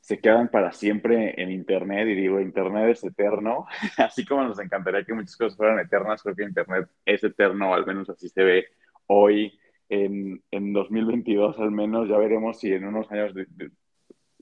se 0.00 0.20
quedan 0.20 0.48
para 0.48 0.72
siempre 0.72 1.34
en 1.36 1.50
Internet 1.50 2.08
y 2.08 2.14
digo, 2.14 2.40
Internet 2.40 2.88
es 2.90 3.04
eterno, 3.04 3.66
así 3.98 4.24
como 4.24 4.44
nos 4.44 4.58
encantaría 4.58 5.04
que 5.04 5.12
muchas 5.12 5.36
cosas 5.36 5.56
fueran 5.58 5.78
eternas, 5.80 6.22
creo 6.22 6.34
que 6.34 6.44
Internet 6.44 6.88
es 7.04 7.22
eterno, 7.24 7.74
al 7.74 7.84
menos 7.84 8.08
así 8.08 8.30
se 8.30 8.42
ve 8.42 8.66
hoy 9.06 9.58
en, 9.90 10.42
en 10.50 10.72
2022 10.72 11.58
al 11.58 11.72
menos, 11.72 12.08
ya 12.08 12.16
veremos 12.16 12.58
si 12.58 12.72
en 12.72 12.86
unos 12.86 13.10
años 13.12 13.34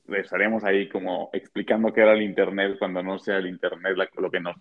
estaremos 0.07 0.63
ahí 0.63 0.89
como 0.89 1.31
explicando 1.33 1.93
qué 1.93 2.03
era 2.03 2.13
el 2.13 2.23
Internet 2.23 2.77
cuando 2.79 3.03
no 3.03 3.19
sea 3.19 3.39
el 3.39 3.49
Internet 3.49 3.97
lo 4.17 4.31
que 4.31 4.41
nos 4.41 4.57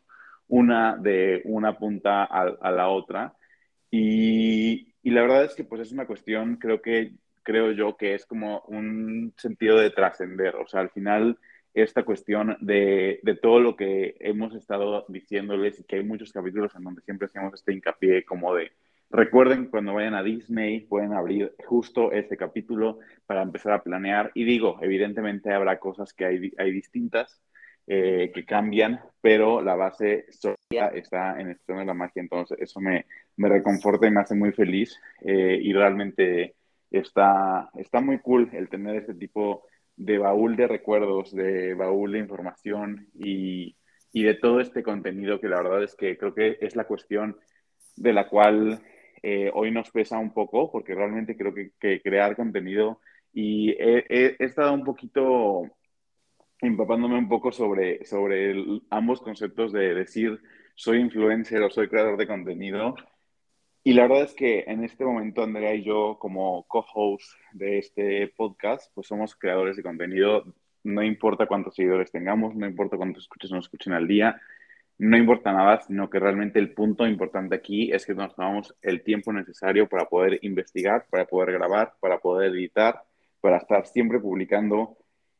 una 0.48 0.96
de 0.98 1.42
una 1.46 1.78
punta 1.78 2.24
a, 2.24 2.71
la 2.71 2.90
otra. 2.90 3.33
Y, 3.92 4.94
la 5.04 5.21
verdad 5.21 5.45
es 5.45 5.56
que 5.56 5.63
pues 5.63 5.81
es 5.81 5.92
una 5.92 6.07
cuestión, 6.07 6.57
creo 6.57 6.81
que, 6.81 7.13
creo 7.44 7.71
yo 7.71 7.95
que 7.95 8.15
es 8.15 8.25
como 8.25 8.61
un 8.68 9.33
sentido 9.37 9.77
de 9.77 9.92
trascender. 9.92 10.56
O 10.56 10.68
sea, 10.68 10.81
al 10.81 10.89
final 10.89 11.37
esta 11.73 12.04
cuestión 12.04 12.57
de, 12.61 13.19
de, 13.23 13.35
todo 13.35 13.59
lo 13.59 13.75
que 13.75 14.15
hemos 14.19 14.56
estado 14.56 15.06
diciéndoles 15.09 15.80
y 15.80 15.83
que 15.83 15.97
hay 15.97 16.04
muchos 16.04 16.31
capítulos 16.31 16.73
en 16.75 16.83
donde 16.83 17.01
siempre 17.01 17.27
hacemos 17.27 17.54
este 17.54 17.73
hincapié 17.73 18.23
como 18.25 18.56
de 18.56 18.71
Recuerden, 19.11 19.68
cuando 19.68 19.94
vayan 19.94 20.15
a 20.15 20.23
Disney, 20.23 20.81
pueden 20.81 21.13
abrir 21.13 21.54
justo 21.65 22.11
este 22.11 22.37
capítulo 22.37 22.99
para 23.25 23.44
empezar 23.44 23.71
a 23.73 23.83
planear. 23.83 24.31
Y 24.33 24.44
digo, 24.44 24.77
evidentemente 24.81 25.54
habrá 25.54 25.80
cosas 25.80 26.11
que 26.13 26.25
hay, 26.25 26.51
hay 26.57 26.71
distintas, 26.71 27.39
eh, 27.87 28.31
que 28.33 28.45
cambian, 28.45 28.99
pero 29.21 29.61
la 29.61 29.75
base 29.75 30.25
está 30.30 31.39
en 31.39 31.49
el 31.49 31.59
tema 31.65 31.81
de 31.81 31.85
la 31.85 31.94
magia. 31.94 32.21
Entonces, 32.21 32.57
eso 32.59 32.80
me, 32.80 33.06
me 33.37 33.49
reconforta 33.49 34.07
y 34.07 34.11
me 34.11 34.21
hace 34.21 34.35
muy 34.35 34.51
feliz. 34.51 34.99
Eh, 35.21 35.59
y 35.61 35.73
realmente 35.73 36.56
está, 36.92 37.69
está 37.75 38.01
muy 38.01 38.19
cool 38.19 38.49
el 38.54 38.69
tener 38.69 38.95
este 38.95 39.13
tipo 39.13 39.63
de 39.95 40.18
baúl 40.18 40.56
de 40.56 40.68
recuerdos, 40.68 41.33
de 41.33 41.73
baúl 41.73 42.13
de 42.13 42.19
información 42.19 43.07
y, 43.13 43.75
y 44.11 44.23
de 44.23 44.35
todo 44.35 44.59
este 44.61 44.83
contenido 44.83 45.39
que 45.39 45.49
la 45.49 45.61
verdad 45.61 45.83
es 45.83 45.95
que 45.95 46.18
creo 46.18 46.33
que 46.33 46.57
es 46.61 46.75
la 46.75 46.85
cuestión 46.85 47.37
de 47.95 48.13
la 48.13 48.27
cual 48.30 48.81
eh, 49.23 49.51
hoy 49.54 49.71
nos 49.71 49.89
pesa 49.92 50.19
un 50.19 50.33
poco 50.33 50.71
porque 50.71 50.95
realmente 50.95 51.35
creo 51.35 51.54
que, 51.54 52.01
crear 52.01 52.35
contenido 52.35 52.99
y 53.33 53.71
he, 53.71 54.35
estado 54.39 54.73
un 54.73 54.83
poquito 54.83 55.63
empapándome 56.62 57.18
un 57.18 57.30
poco 57.30 57.52
sobre, 57.52 58.06
sobre 58.06 58.81
ambos 58.90 59.21
conceptos 59.21 59.71
de 59.71 59.94
decir 59.94 60.42
soy 60.76 61.00
influencer 61.00 61.62
o 61.62 61.69
soy 61.69 61.88
creador 61.88 62.18
de 62.18 62.28
contenido. 62.28 62.95
Y 63.83 63.94
la 63.94 64.04
verdad 64.04 64.24
es 64.24 64.33
que 64.33 64.66
en 64.68 64.83
este 64.83 65.06
momento 65.06 65.44
Andrea 65.44 65.74
y 65.76 65.83
yo 65.83 66.18
como 66.19 66.66
co-host 66.68 67.31
de 67.54 67.78
este 67.80 68.28
podcast, 68.35 68.92
pues 68.94 69.07
somos 69.07 69.35
creadores 69.35 69.78
de 69.78 69.83
contenido. 69.83 70.44
No 70.83 71.04
importa 71.04 71.47
cuántos 71.47 71.76
seguidores 71.76 72.12
tengamos, 72.12 72.56
no 72.56 72.68
importa 72.68 72.97
cuántos 72.97 73.24
escuches 73.24 73.52
nos 73.52 73.66
escuchen 73.66 73.94
al 73.94 74.07
día, 74.07 74.42
no 74.97 75.18
importa 75.18 75.52
nada, 75.52 75.81
sino 75.81 76.09
que 76.09 76.19
realmente 76.19 76.59
el 76.59 76.74
punto 76.74 77.06
importante 77.06 77.56
aquí 77.56 77.92
es 77.92 78.06
que 78.06 78.16
nos 78.16 78.35
tomamos 78.35 78.76
el 78.81 79.04
tiempo 79.04 79.33
necesario 79.33 79.90
para 79.90 80.06
poder 80.06 80.40
investigar, 80.42 81.06
para 81.09 81.26
poder 81.26 81.52
grabar, 81.54 81.94
para 82.00 82.19
poder 82.19 82.52
editar, 82.52 83.04
para 83.42 83.57
estar 83.57 83.85
siempre 83.88 84.19
publicando 84.19 84.97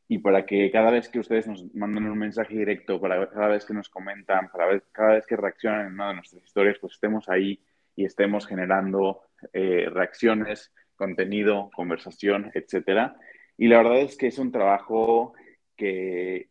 y 0.08 0.18
para 0.18 0.46
que 0.46 0.70
cada 0.70 0.90
vez 0.90 1.08
que 1.08 1.18
ustedes 1.18 1.48
nos 1.48 1.74
manden 1.74 2.06
un 2.06 2.18
mensaje 2.18 2.56
directo, 2.56 3.00
para 3.00 3.28
cada 3.28 3.48
vez 3.48 3.64
que 3.64 3.74
nos 3.74 3.88
comentan, 3.88 4.48
para 4.50 4.80
cada 4.92 5.14
vez 5.14 5.26
que 5.26 5.36
reaccionan 5.36 5.86
en 5.86 5.94
una 5.94 6.08
de 6.08 6.14
nuestras 6.14 6.44
historias, 6.44 6.78
pues 6.80 6.94
estemos 6.94 7.28
ahí 7.28 7.60
y 7.96 8.04
estemos 8.04 8.46
generando 8.46 9.22
eh, 9.52 9.88
reacciones, 9.90 10.72
contenido, 10.94 11.70
conversación, 11.74 12.52
etcétera. 12.54 13.16
Y 13.56 13.66
la 13.68 13.78
verdad 13.78 14.00
es 14.00 14.16
que 14.16 14.28
es 14.28 14.38
un 14.38 14.52
trabajo 14.52 15.34
que, 15.76 16.50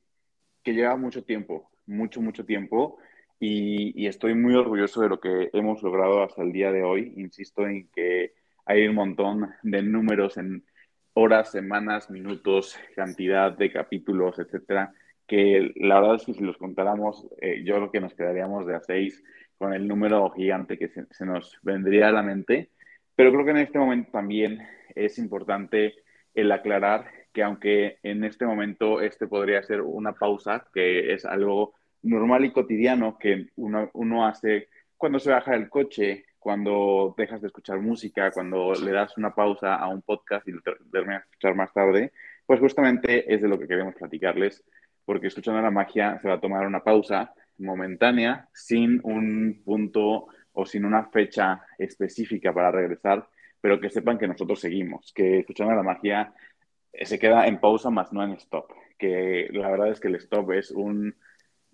que 0.61 0.73
lleva 0.73 0.97
mucho 0.97 1.23
tiempo, 1.23 1.71
mucho, 1.85 2.21
mucho 2.21 2.45
tiempo. 2.45 2.97
Y, 3.39 4.01
y, 4.01 4.07
estoy 4.07 4.33
muy 4.33 4.55
orgulloso 4.55 5.01
de 5.01 5.09
lo 5.09 5.19
que 5.19 5.49
hemos 5.53 5.83
logrado 5.83 6.23
hasta 6.23 6.41
el 6.41 6.51
día 6.51 6.71
de 6.71 6.83
hoy. 6.83 7.13
Insisto 7.17 7.67
en 7.67 7.89
que 7.89 8.33
hay 8.65 8.87
un 8.87 8.95
montón 8.95 9.49
de 9.61 9.81
números 9.81 10.37
en 10.37 10.63
horas, 11.15 11.51
semanas, 11.51 12.09
minutos, 12.09 12.77
cantidad 12.95 13.51
de 13.51 13.71
capítulos, 13.71 14.37
etcétera, 14.37 14.93
que 15.25 15.71
la 15.77 15.99
verdad 15.99 16.15
es 16.15 16.25
que 16.25 16.33
si 16.33 16.43
los 16.43 16.57
contáramos, 16.57 17.25
eh, 17.41 17.63
yo 17.63 17.75
creo 17.75 17.91
que 17.91 18.01
nos 18.01 18.13
quedaríamos 18.13 18.67
de 18.67 18.75
a 18.75 18.81
seis 18.81 19.23
con 19.57 19.73
el 19.73 19.87
número 19.87 20.29
gigante 20.31 20.77
que 20.77 20.89
se, 20.89 21.05
se, 21.11 21.25
nos 21.25 21.57
vendría 21.63 22.09
a 22.09 22.11
la 22.11 22.21
mente. 22.21 22.69
Pero 23.15 23.31
creo 23.31 23.45
que 23.45 23.51
en 23.51 23.57
este 23.57 23.79
momento 23.79 24.11
también 24.11 24.61
es 24.93 25.17
importante 25.17 25.95
el 26.33 26.51
aclarar 26.51 27.05
que 27.31 27.43
aunque 27.43 27.97
en 28.03 28.23
este 28.25 28.45
momento 28.45 29.01
este 29.01 29.27
podría 29.27 29.63
ser 29.63 29.81
una 29.81 30.13
pausa, 30.13 30.67
que 30.73 31.13
es 31.13 31.25
algo 31.25 31.75
normal 32.03 32.45
y 32.45 32.51
cotidiano 32.51 33.17
que 33.17 33.47
uno, 33.55 33.89
uno 33.93 34.27
hace 34.27 34.67
cuando 34.97 35.19
se 35.19 35.31
baja 35.31 35.51
del 35.51 35.69
coche, 35.69 36.24
cuando 36.45 37.15
dejas 37.17 37.41
de 37.41 37.47
escuchar 37.47 37.79
música, 37.79 38.29
cuando 38.29 38.75
le 38.75 38.91
das 38.91 39.17
una 39.17 39.33
pausa 39.33 39.77
a 39.77 39.87
un 39.87 40.03
podcast 40.03 40.47
y 40.47 40.51
lo 40.51 40.61
terminas 40.61 41.23
de 41.23 41.25
escuchar 41.31 41.55
más 41.55 41.73
tarde, 41.73 42.13
pues 42.45 42.59
justamente 42.59 43.33
es 43.33 43.41
de 43.41 43.47
lo 43.47 43.57
que 43.57 43.67
queremos 43.67 43.95
platicarles, 43.95 44.63
porque 45.05 45.25
escuchando 45.25 45.59
la 45.59 45.71
magia 45.71 46.19
se 46.21 46.27
va 46.27 46.35
a 46.35 46.39
tomar 46.39 46.67
una 46.67 46.83
pausa 46.83 47.33
momentánea, 47.57 48.47
sin 48.53 49.01
un 49.03 49.63
punto 49.65 50.27
o 50.53 50.67
sin 50.67 50.85
una 50.85 51.05
fecha 51.05 51.65
específica 51.79 52.53
para 52.53 52.69
regresar, 52.69 53.27
pero 53.59 53.79
que 53.79 53.89
sepan 53.89 54.19
que 54.19 54.27
nosotros 54.27 54.59
seguimos, 54.59 55.13
que 55.15 55.39
escuchando 55.39 55.73
la 55.73 55.81
magia 55.81 56.31
se 56.93 57.17
queda 57.17 57.47
en 57.47 57.59
pausa 57.59 57.89
más 57.89 58.13
no 58.13 58.23
en 58.23 58.33
stop, 58.33 58.71
que 58.99 59.49
la 59.51 59.71
verdad 59.71 59.89
es 59.89 59.99
que 59.99 60.09
el 60.09 60.15
stop 60.17 60.51
es 60.51 60.69
un 60.69 61.15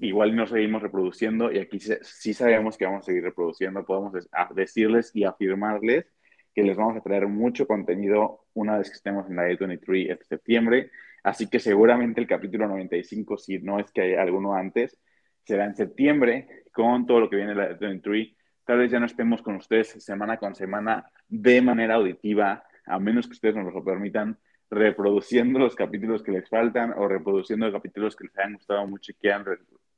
igual 0.01 0.36
nos 0.36 0.50
seguimos 0.50 0.81
reproduciendo 0.81 1.51
y 1.51 1.60
aquí 1.60 1.79
sí 1.79 2.34
sabemos 2.34 2.77
que 2.77 2.86
vamos 2.86 3.03
a 3.03 3.05
seguir 3.05 3.24
reproduciendo, 3.24 3.86
podemos 3.86 4.13
decirles 4.55 5.12
y 5.13 5.24
afirmarles 5.24 6.08
que 6.53 6.63
les 6.63 6.75
vamos 6.75 6.98
a 6.98 7.01
traer 7.01 7.27
mucho 7.27 7.67
contenido 7.67 8.46
una 8.53 8.77
vez 8.77 8.89
que 8.89 8.96
estemos 8.96 9.29
en 9.29 9.36
la 9.36 9.48
A23 9.48 10.12
este 10.12 10.25
septiembre, 10.25 10.91
así 11.24 11.48
que 11.48 11.60
seguramente 11.60 12.20
el 12.20 12.27
capítulo 12.27 12.67
95, 12.67 13.38
si 13.38 13.60
no 13.60 13.79
es 13.79 13.91
que 13.91 14.01
hay 14.01 14.13
alguno 14.15 14.55
antes, 14.55 14.98
será 15.43 15.65
en 15.65 15.75
septiembre 15.75 16.65
con 16.74 17.05
todo 17.05 17.20
lo 17.20 17.29
que 17.29 17.36
viene 17.36 17.51
en 17.51 17.58
la 17.60 17.70
A23. 17.70 18.36
Tal 18.65 18.79
vez 18.79 18.91
ya 18.91 19.00
no 19.00 19.05
estemos 19.05 19.41
con 19.41 19.55
ustedes 19.55 20.03
semana 20.03 20.38
con 20.38 20.55
semana 20.55 21.05
de 21.27 21.62
manera 21.62 21.96
auditiva, 21.96 22.63
a 22.86 23.00
menos 23.00 23.27
que 23.27 23.34
ustedes 23.34 23.55
nos 23.55 23.74
lo 23.74 23.84
permitan, 23.84 24.38
reproduciendo 24.70 25.60
los 25.60 25.75
capítulos 25.75 26.24
que 26.24 26.31
les 26.31 26.50
faltan 26.50 26.93
o 26.98 27.08
reproduciendo 27.08 27.72
capítulos 27.72 28.15
que 28.15 28.25
les 28.25 28.38
hayan 28.38 28.53
gustado 28.53 28.88
mucho 28.88 29.12
y 29.12 29.15
quieran 29.15 29.46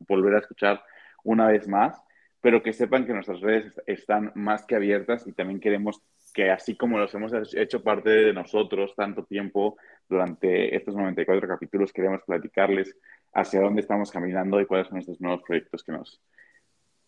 volver 0.07 0.35
a 0.35 0.39
escuchar 0.39 0.83
una 1.23 1.47
vez 1.47 1.67
más, 1.67 2.01
pero 2.41 2.61
que 2.61 2.73
sepan 2.73 3.05
que 3.05 3.13
nuestras 3.13 3.39
redes 3.39 3.73
están 3.85 4.31
más 4.35 4.65
que 4.65 4.75
abiertas 4.75 5.25
y 5.27 5.31
también 5.31 5.59
queremos 5.59 6.01
que 6.33 6.49
así 6.49 6.75
como 6.75 6.97
los 6.97 7.13
hemos 7.13 7.31
hecho 7.53 7.83
parte 7.83 8.09
de 8.09 8.33
nosotros 8.33 8.93
tanto 8.95 9.23
tiempo 9.23 9.77
durante 10.09 10.75
estos 10.75 10.95
94 10.95 11.47
capítulos, 11.47 11.93
queremos 11.93 12.21
platicarles 12.25 12.97
hacia 13.33 13.61
dónde 13.61 13.81
estamos 13.81 14.11
caminando 14.11 14.59
y 14.59 14.65
cuáles 14.65 14.87
son 14.87 14.97
estos 14.97 15.21
nuevos 15.21 15.41
proyectos 15.43 15.83
que 15.83 15.91
nos 15.91 16.21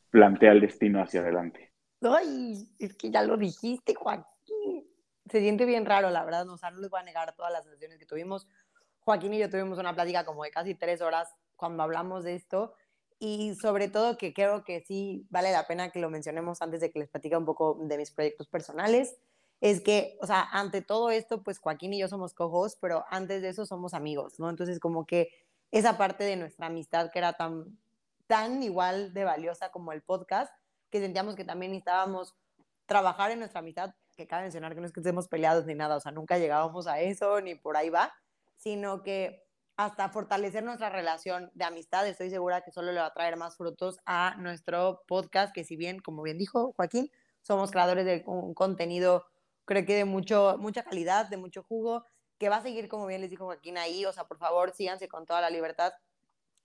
plantea 0.10 0.52
el 0.52 0.62
destino 0.62 1.02
hacia 1.02 1.22
adelante. 1.22 1.74
Ay, 2.02 2.70
es 2.80 2.96
que 2.96 3.12
ya 3.12 3.24
lo 3.24 3.36
dijiste, 3.36 3.96
Joaquín. 3.96 4.88
Se 5.26 5.40
siente 5.40 5.66
bien 5.66 5.86
raro, 5.86 6.12
la 6.12 6.24
verdad, 6.24 6.48
o 6.50 6.58
sea, 6.58 6.70
no 6.70 6.80
les 6.80 6.90
voy 6.90 7.00
a 7.00 7.04
negar 7.04 7.36
todas 7.36 7.52
las 7.52 7.66
sesiones 7.66 7.98
que 7.98 8.06
tuvimos. 8.06 8.48
Joaquín 9.00 9.34
y 9.34 9.40
yo 9.40 9.50
tuvimos 9.50 9.80
una 9.80 9.94
plática 9.94 10.24
como 10.24 10.44
de 10.44 10.52
casi 10.52 10.76
tres 10.76 11.02
horas 11.02 11.36
cuando 11.56 11.84
hablamos 11.84 12.24
de 12.24 12.36
esto 12.36 12.74
y 13.20 13.56
sobre 13.56 13.88
todo 13.88 14.18
que 14.18 14.34
creo 14.34 14.64
que 14.64 14.82
sí 14.82 15.26
vale 15.30 15.52
la 15.52 15.68
pena 15.68 15.92
que 15.92 16.00
lo 16.00 16.10
mencionemos 16.10 16.62
antes 16.62 16.82
de 16.82 16.92
que 16.92 17.00
les 17.00 17.10
platique 17.10 17.38
un 17.38 17.46
poco 17.46 17.78
de 17.82 17.98
mis 17.98 18.12
proyectos 18.12 18.48
personales, 18.48 19.16
es 19.62 19.82
que, 19.82 20.18
o 20.22 20.28
sea, 20.28 20.48
ante 20.52 20.82
todo 20.82 21.10
esto, 21.10 21.42
pues 21.42 21.60
Joaquín 21.60 21.94
y 21.94 22.00
yo 22.00 22.08
somos 22.08 22.34
cojos, 22.34 22.78
pero 22.80 23.06
antes 23.10 23.42
de 23.42 23.50
eso 23.50 23.66
somos 23.66 23.94
amigos, 23.94 24.40
¿no? 24.40 24.50
Entonces, 24.50 24.80
como 24.80 25.06
que 25.06 25.30
esa 25.72 25.98
parte 25.98 26.24
de 26.24 26.36
nuestra 26.36 26.68
amistad 26.68 27.10
que 27.12 27.20
era 27.20 27.34
tan, 27.34 27.78
tan 28.28 28.62
igual 28.62 29.14
de 29.14 29.24
valiosa 29.24 29.72
como 29.72 29.92
el 29.92 30.02
podcast, 30.02 30.54
que 30.90 31.00
sentíamos 31.00 31.36
que 31.36 31.46
también 31.46 31.72
necesitábamos 31.72 32.36
trabajar 32.86 33.32
en 33.32 33.40
nuestra 33.40 33.60
amistad, 33.60 33.96
que 34.16 34.28
cabe 34.28 34.44
mencionar 34.44 34.76
que 34.76 34.82
no 34.82 34.88
es 34.88 34.94
que 34.94 35.00
estemos 35.00 35.28
peleados 35.28 35.66
ni 35.66 35.74
nada, 35.74 35.96
o 35.96 36.00
sea, 36.00 36.12
nunca 36.12 36.38
llegábamos 36.38 36.88
a 36.88 37.00
eso, 37.00 37.42
ni 37.42 37.56
por 37.56 37.78
ahí 37.78 37.90
va, 37.90 38.14
sino 38.58 39.04
que 39.04 39.45
hasta 39.78 40.10
fortalecer 40.10 40.64
nuestra 40.64 40.90
relación 40.90 41.52
de 41.54 41.66
amistad. 41.66 42.08
Estoy 42.08 42.30
segura 42.30 42.62
que 42.62 42.72
solo 42.72 42.92
le 42.92 43.00
va 43.00 43.08
a 43.08 43.14
traer 43.14 43.38
más 43.38 43.58
frutos 43.58 44.00
a 44.06 44.36
nuestro 44.40 45.04
podcast, 45.08 45.54
que 45.54 45.64
si 45.64 45.76
bien, 45.76 46.00
como 46.00 46.22
bien 46.22 46.38
dijo 46.38 46.74
Joaquín, 46.74 47.12
somos 47.42 47.72
creadores 47.72 48.06
de 48.06 48.24
un 48.26 48.54
contenido, 48.54 49.26
creo 49.66 49.86
que 49.86 49.96
de 49.96 50.06
mucho, 50.06 50.58
mucha 50.60 50.84
calidad, 50.84 51.30
de 51.30 51.38
mucho 51.38 51.64
jugo, 51.64 52.06
que 52.38 52.50
va 52.50 52.58
a 52.58 52.62
seguir, 52.62 52.88
como 52.88 53.06
bien 53.06 53.22
les 53.22 53.30
dijo 53.30 53.46
Joaquín 53.46 53.78
ahí. 53.78 54.06
O 54.06 54.14
sea, 54.14 54.26
por 54.26 54.38
favor, 54.38 54.72
síganse 54.74 55.08
con 55.08 55.26
toda 55.26 55.42
la 55.42 55.50
libertad 55.50 55.94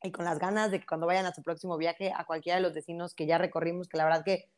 y 0.02 0.12
con 0.12 0.24
las 0.24 0.38
ganas 0.38 0.70
de 0.70 0.80
que 0.80 0.86
cuando 0.86 1.06
vayan 1.06 1.26
a 1.26 1.34
su 1.34 1.42
próximo 1.42 1.76
viaje 1.76 2.12
a 2.14 2.24
cualquiera 2.24 2.56
de 2.56 2.62
los 2.62 2.74
destinos 2.74 3.14
que 3.14 3.26
ya 3.26 3.38
recorrimos, 3.38 3.88
que 3.88 3.98
la 3.98 4.04
verdad 4.04 4.24
que 4.24 4.50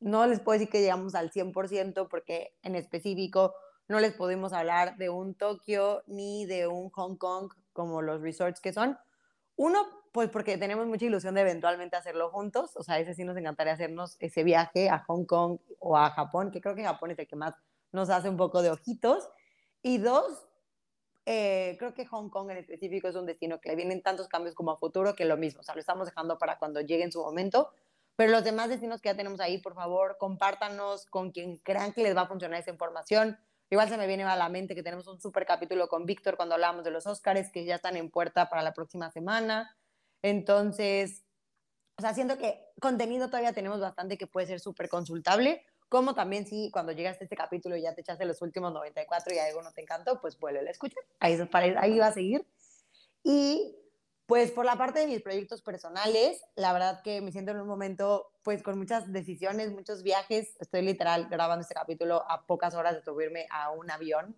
no 0.00 0.26
les 0.26 0.40
puedo 0.40 0.58
decir 0.58 0.70
que 0.70 0.80
llegamos 0.80 1.14
al 1.14 1.30
100% 1.30 2.08
porque 2.08 2.54
en 2.62 2.74
específico 2.74 3.54
no 3.88 4.00
les 4.00 4.14
podemos 4.14 4.52
hablar 4.52 4.96
de 4.96 5.10
un 5.10 5.34
Tokio 5.34 6.02
ni 6.06 6.46
de 6.46 6.66
un 6.66 6.90
Hong 6.90 7.16
Kong 7.16 7.52
como 7.72 8.02
los 8.02 8.20
resorts 8.20 8.60
que 8.60 8.72
son. 8.72 8.98
Uno, 9.56 9.86
pues 10.12 10.30
porque 10.30 10.58
tenemos 10.58 10.86
mucha 10.86 11.04
ilusión 11.04 11.34
de 11.34 11.42
eventualmente 11.42 11.96
hacerlo 11.96 12.30
juntos, 12.30 12.76
o 12.76 12.82
sea, 12.82 12.98
ese 12.98 13.14
sí 13.14 13.24
nos 13.24 13.36
encantaría 13.36 13.72
hacernos 13.72 14.16
ese 14.20 14.42
viaje 14.42 14.88
a 14.88 15.04
Hong 15.06 15.24
Kong 15.24 15.58
o 15.78 15.96
a 15.96 16.10
Japón, 16.10 16.50
que 16.50 16.60
creo 16.60 16.74
que 16.74 16.84
Japón 16.84 17.10
es 17.10 17.18
el 17.18 17.26
que 17.26 17.36
más 17.36 17.54
nos 17.92 18.10
hace 18.10 18.28
un 18.28 18.36
poco 18.36 18.62
de 18.62 18.70
ojitos. 18.70 19.28
Y 19.82 19.98
dos, 19.98 20.46
eh, 21.26 21.76
creo 21.78 21.94
que 21.94 22.06
Hong 22.06 22.30
Kong 22.30 22.50
en 22.50 22.58
específico 22.58 23.08
es 23.08 23.16
un 23.16 23.26
destino 23.26 23.60
que 23.60 23.68
le 23.68 23.76
vienen 23.76 24.02
tantos 24.02 24.28
cambios 24.28 24.54
como 24.54 24.72
a 24.72 24.78
futuro 24.78 25.14
que 25.14 25.24
lo 25.24 25.36
mismo, 25.36 25.60
o 25.60 25.62
sea, 25.62 25.74
lo 25.74 25.80
estamos 25.80 26.06
dejando 26.06 26.38
para 26.38 26.58
cuando 26.58 26.80
llegue 26.80 27.04
en 27.04 27.12
su 27.12 27.22
momento. 27.22 27.70
Pero 28.16 28.30
los 28.30 28.44
demás 28.44 28.68
destinos 28.68 29.00
que 29.00 29.08
ya 29.08 29.16
tenemos 29.16 29.40
ahí, 29.40 29.58
por 29.58 29.74
favor, 29.74 30.16
compártanos 30.18 31.06
con 31.06 31.32
quien 31.32 31.56
crean 31.58 31.92
que 31.92 32.02
les 32.02 32.16
va 32.16 32.22
a 32.22 32.28
funcionar 32.28 32.60
esa 32.60 32.70
información. 32.70 33.36
Igual 33.70 33.88
se 33.88 33.96
me 33.96 34.06
viene 34.06 34.24
a 34.24 34.36
la 34.36 34.48
mente 34.48 34.74
que 34.74 34.82
tenemos 34.82 35.06
un 35.06 35.20
super 35.20 35.46
capítulo 35.46 35.88
con 35.88 36.06
Víctor 36.06 36.36
cuando 36.36 36.54
hablábamos 36.54 36.84
de 36.84 36.90
los 36.90 37.06
Oscars, 37.06 37.50
que 37.50 37.64
ya 37.64 37.76
están 37.76 37.96
en 37.96 38.10
puerta 38.10 38.48
para 38.48 38.62
la 38.62 38.72
próxima 38.72 39.10
semana. 39.10 39.76
Entonces, 40.22 41.24
o 41.96 42.02
sea, 42.02 42.14
siento 42.14 42.38
que 42.38 42.60
contenido 42.80 43.28
todavía 43.28 43.52
tenemos 43.52 43.80
bastante 43.80 44.18
que 44.18 44.26
puede 44.26 44.46
ser 44.46 44.60
súper 44.60 44.88
consultable, 44.88 45.64
como 45.88 46.14
también 46.14 46.46
si 46.46 46.70
cuando 46.70 46.92
llegaste 46.92 47.24
a 47.24 47.26
este 47.26 47.36
capítulo 47.36 47.76
y 47.76 47.82
ya 47.82 47.94
te 47.94 48.00
echaste 48.00 48.24
los 48.24 48.42
últimos 48.42 48.72
94 48.72 49.34
y 49.34 49.38
algo 49.38 49.62
no 49.62 49.72
te 49.72 49.82
encantó, 49.82 50.20
pues 50.20 50.38
vuelve 50.38 50.66
a 50.66 50.70
escuchar. 50.70 51.02
Ahí, 51.20 51.38
ahí 51.78 51.98
va 51.98 52.06
a 52.06 52.12
seguir. 52.12 52.46
Y 53.22 53.76
pues 54.26 54.50
por 54.50 54.64
la 54.64 54.76
parte 54.76 55.00
de 55.00 55.06
mis 55.06 55.20
proyectos 55.20 55.60
personales, 55.60 56.42
la 56.56 56.72
verdad 56.72 57.02
que 57.02 57.20
me 57.20 57.30
siento 57.30 57.52
en 57.52 57.60
un 57.60 57.68
momento 57.68 58.32
pues 58.42 58.62
con 58.62 58.78
muchas 58.78 59.12
decisiones, 59.12 59.72
muchos 59.72 60.02
viajes. 60.02 60.56
Estoy 60.60 60.82
literal 60.82 61.28
grabando 61.28 61.62
este 61.62 61.74
capítulo 61.74 62.24
a 62.30 62.46
pocas 62.46 62.74
horas 62.74 62.94
de 62.94 63.02
subirme 63.02 63.46
a 63.50 63.70
un 63.70 63.90
avión. 63.90 64.36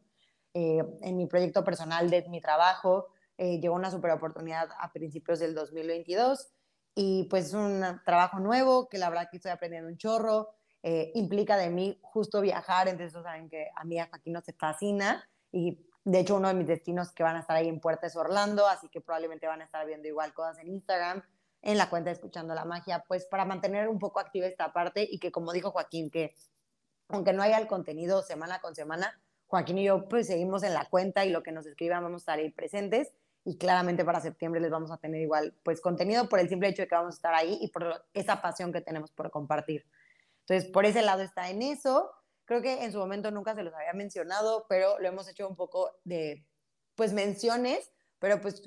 Eh, 0.55 0.83
en 1.03 1.17
mi 1.17 1.27
proyecto 1.27 1.63
personal 1.63 2.11
de 2.11 2.29
mi 2.29 2.41
trabajo 2.41 3.09
eh, 3.39 3.61
llegó 3.61 3.75
una 3.75 3.91
super 3.91 4.11
oportunidad 4.11 4.69
a 4.81 4.91
principios 4.93 5.39
del 5.39 5.55
2022 5.55 6.49
y 6.95 7.25
pues 7.25 7.47
es 7.47 7.55
un 7.55 7.85
trabajo 8.05 8.41
nuevo 8.41 8.89
que 8.89 8.99
la 8.99 9.11
verdad 9.11 9.29
que 9.31 9.37
estoy 9.37 9.53
aprendiendo 9.53 9.89
un 9.89 9.99
chorro. 9.99 10.51
Eh, 10.83 11.13
implica 11.15 11.57
de 11.57 11.69
mí 11.69 11.99
justo 12.03 12.41
viajar, 12.41 12.89
entonces 12.89 13.13
saben 13.23 13.49
que 13.49 13.69
a 13.75 13.85
mí 13.85 13.99
aquí 13.99 14.31
no 14.31 14.41
se 14.41 14.53
fascina 14.53 15.29
y 15.53 15.86
de 16.07 16.21
hecho, 16.21 16.37
uno 16.37 16.47
de 16.47 16.55
mis 16.55 16.69
destinos 16.69 17.11
que 17.11 17.25
van 17.25 17.35
a 17.35 17.41
estar 17.41 17.57
ahí 17.57 17.67
en 17.67 17.81
Puerta 17.81 18.07
es 18.07 18.15
Orlando, 18.15 18.69
así 18.69 18.89
que 18.89 19.01
probablemente 19.01 19.49
van 19.49 19.61
a 19.61 19.65
estar 19.65 19.85
viendo 19.85 20.07
igual 20.07 20.33
cosas 20.35 20.57
en 20.61 20.69
Instagram, 20.69 21.25
en 21.63 21.77
la 21.77 21.91
cuenta 21.91 22.13
Escuchando 22.13 22.55
la 22.55 22.65
Magia, 22.65 23.05
pues 23.09 23.27
para 23.27 23.45
mantener 23.45 23.89
un 23.89 23.99
poco 23.99 24.21
activa 24.21 24.47
esta 24.47 24.73
parte 24.73 25.05
y 25.11 25.19
que 25.19 25.33
como 25.33 25.53
dijo 25.53 25.73
Joaquín, 25.73 26.13
que 26.13 26.33
aunque 27.09 27.33
no 27.33 27.43
haya 27.43 27.59
el 27.59 27.67
contenido 27.67 28.23
semana 28.23 28.61
con 28.61 28.77
semana, 28.77 29.21
Joaquín 29.49 29.79
y 29.79 29.85
yo 29.87 30.07
pues 30.07 30.29
seguimos 30.29 30.63
en 30.63 30.75
la 30.75 30.85
cuenta 30.85 31.25
y 31.25 31.31
lo 31.31 31.43
que 31.43 31.51
nos 31.51 31.67
escriban 31.67 32.05
vamos 32.05 32.21
a 32.21 32.23
estar 32.23 32.39
ahí 32.39 32.53
presentes 32.53 33.13
y 33.45 33.59
claramente 33.59 34.05
para 34.05 34.21
septiembre 34.21 34.61
les 34.61 34.71
vamos 34.71 34.93
a 34.93 34.99
tener 34.99 35.21
igual 35.21 35.57
pues 35.65 35.81
contenido 35.81 36.29
por 36.29 36.39
el 36.39 36.49
simple 36.49 36.69
hecho 36.69 36.83
de 36.83 36.89
que 36.89 36.95
vamos 36.95 37.15
a 37.15 37.19
estar 37.19 37.35
ahí 37.35 37.59
y 37.61 37.67
por 37.73 38.07
esa 38.15 38.41
pasión 38.41 38.73
que 38.73 38.81
tenemos 38.81 39.11
por 39.11 39.33
compartir. 39.33 39.85
Entonces, 40.43 40.71
por 40.71 40.87
ese 40.87 41.03
lado 41.03 41.23
está 41.23 41.51
en 41.51 41.63
eso. 41.63 42.13
Creo 42.47 42.63
que 42.63 42.85
en 42.85 42.93
su 42.93 42.99
momento 42.99 43.31
nunca 43.31 43.55
se 43.55 43.63
los 43.63 43.75
había 43.75 43.93
mencionado, 43.93 44.65
pero 44.69 44.99
lo 44.99 45.09
hemos 45.09 45.29
hecho 45.29 45.47
un 45.47 45.57
poco 45.57 45.93
de, 46.05 46.47
pues, 46.95 47.13
menciones 47.13 47.93
pero 48.19 48.41
pues 48.41 48.63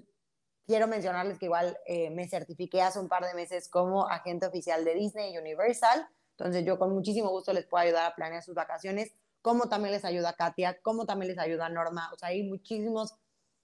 quiero 0.65 0.87
mencionarles 0.87 1.39
que 1.39 1.45
igual 1.45 1.77
eh, 1.85 2.09
me 2.09 2.27
certifiqué 2.27 2.81
hace 2.81 2.99
un 2.99 3.09
par 3.09 3.25
de 3.25 3.33
meses 3.33 3.69
como 3.69 4.07
agente 4.07 4.45
oficial 4.45 4.85
de 4.85 4.95
Disney 4.95 5.33
y 5.33 5.37
Universal, 5.37 6.07
entonces 6.37 6.65
yo 6.65 6.77
con 6.77 6.93
muchísimo 6.93 7.29
gusto 7.29 7.53
les 7.53 7.65
puedo 7.65 7.83
ayudar 7.83 8.11
a 8.11 8.15
planear 8.15 8.43
sus 8.43 8.55
vacaciones, 8.55 9.13
como 9.41 9.69
también 9.69 9.93
les 9.93 10.05
ayuda 10.05 10.33
Katia, 10.33 10.81
como 10.81 11.05
también 11.05 11.29
les 11.31 11.39
ayuda 11.39 11.69
Norma, 11.69 12.09
o 12.13 12.17
sea, 12.17 12.29
hay 12.29 12.43
muchísimas 12.43 13.15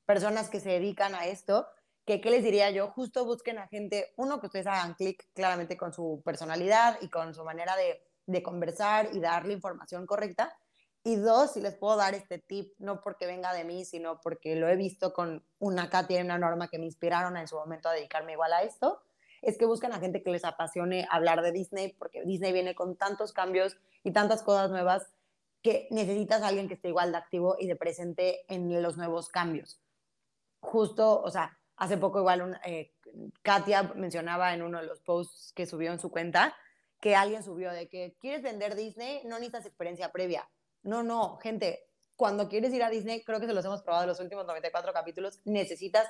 personas 0.06 0.50
que 0.50 0.60
se 0.60 0.70
dedican 0.70 1.16
a 1.16 1.28
esto, 1.28 1.68
que 2.06 2.22
qué 2.22 2.30
les 2.30 2.44
diría 2.44 2.70
yo, 2.72 2.90
justo 2.90 3.26
busquen 3.26 3.58
a 3.58 3.68
gente, 3.68 4.14
uno, 4.18 4.40
que 4.40 4.48
ustedes 4.48 4.68
hagan 4.68 4.94
clic 4.94 5.28
claramente 5.34 5.78
con 5.78 5.94
su 5.94 6.22
personalidad 6.24 6.98
y 7.02 7.10
con 7.10 7.34
su 7.34 7.44
manera 7.44 7.76
de, 7.76 8.04
de 8.26 8.44
conversar 8.44 9.10
y 9.14 9.20
darle 9.20 9.54
información 9.54 10.06
correcta, 10.06 10.56
y 11.08 11.18
dos, 11.18 11.54
si 11.54 11.62
les 11.62 11.76
puedo 11.76 11.96
dar 11.98 12.16
este 12.16 12.40
tip, 12.40 12.74
no 12.80 13.00
porque 13.00 13.28
venga 13.28 13.54
de 13.54 13.64
mí, 13.64 13.86
sino 13.86 14.20
porque 14.22 14.56
lo 14.56 14.68
he 14.68 14.76
visto 14.76 15.14
con 15.14 15.46
una 15.60 15.88
Katia 15.92 16.18
y 16.18 16.24
una 16.24 16.40
Norma 16.40 16.68
que 16.68 16.80
me 16.80 16.86
inspiraron 16.86 17.38
en 17.38 17.48
su 17.48 17.56
momento 17.56 17.90
a 17.90 17.94
dedicarme 17.94 18.32
igual 18.32 18.52
a 18.54 18.64
esto, 18.64 19.04
es 19.44 19.60
que 19.60 19.66
buscan 19.66 19.94
a 19.94 20.00
gente 20.00 20.24
que 20.24 20.32
les 20.32 20.44
apasione 20.44 21.08
hablar 21.12 21.44
de 21.44 21.52
Disney, 21.52 21.94
porque 21.94 22.24
Disney 22.24 22.52
viene 22.52 22.74
con 22.74 22.96
tantos 22.96 23.34
cambios 23.34 23.78
y 24.04 24.14
tantas 24.14 24.42
cosas 24.42 24.72
nuevas 24.72 25.14
que 25.62 25.88
necesitas 25.92 26.42
alguien 26.42 26.68
que 26.68 26.74
esté 26.74 26.88
igual 26.88 27.12
de 27.12 27.20
activo 27.20 27.56
y 27.60 27.68
de 27.68 27.76
presente 27.76 28.44
en 28.48 28.82
los 28.82 28.98
nuevos 28.98 29.30
cambios. 29.30 29.80
Justo, 30.60 31.22
o 31.22 31.30
sea, 31.30 31.60
hace 31.78 31.98
poco 31.98 32.18
igual 32.18 32.60
eh, 32.66 32.94
Katia 33.44 33.84
mencionaba 33.96 34.56
en 34.56 34.64
uno 34.64 34.80
de 34.80 34.88
los 34.88 35.02
posts 35.02 35.54
que 35.54 35.68
subió 35.68 35.92
en 35.92 36.00
su 36.00 36.10
cuenta 36.10 36.56
que 37.06 37.16
alguien 37.16 37.44
subió 37.44 37.72
de 37.72 37.88
que 37.88 38.18
quieres 38.20 38.42
vender 38.42 38.74
Disney, 38.74 39.22
no 39.26 39.36
necesitas 39.36 39.68
experiencia 39.68 40.12
previa. 40.12 40.50
No, 40.82 41.04
no, 41.04 41.38
gente, 41.38 41.88
cuando 42.16 42.50
quieres 42.50 42.74
ir 42.74 42.82
a 42.82 42.90
Disney, 42.90 43.24
creo 43.24 43.40
que 43.40 43.46
se 43.46 43.54
los 43.54 43.64
hemos 43.64 43.84
probado 43.84 44.08
los 44.08 44.20
últimos 44.20 44.48
94 44.48 44.92
capítulos, 44.92 45.40
necesitas 45.46 46.08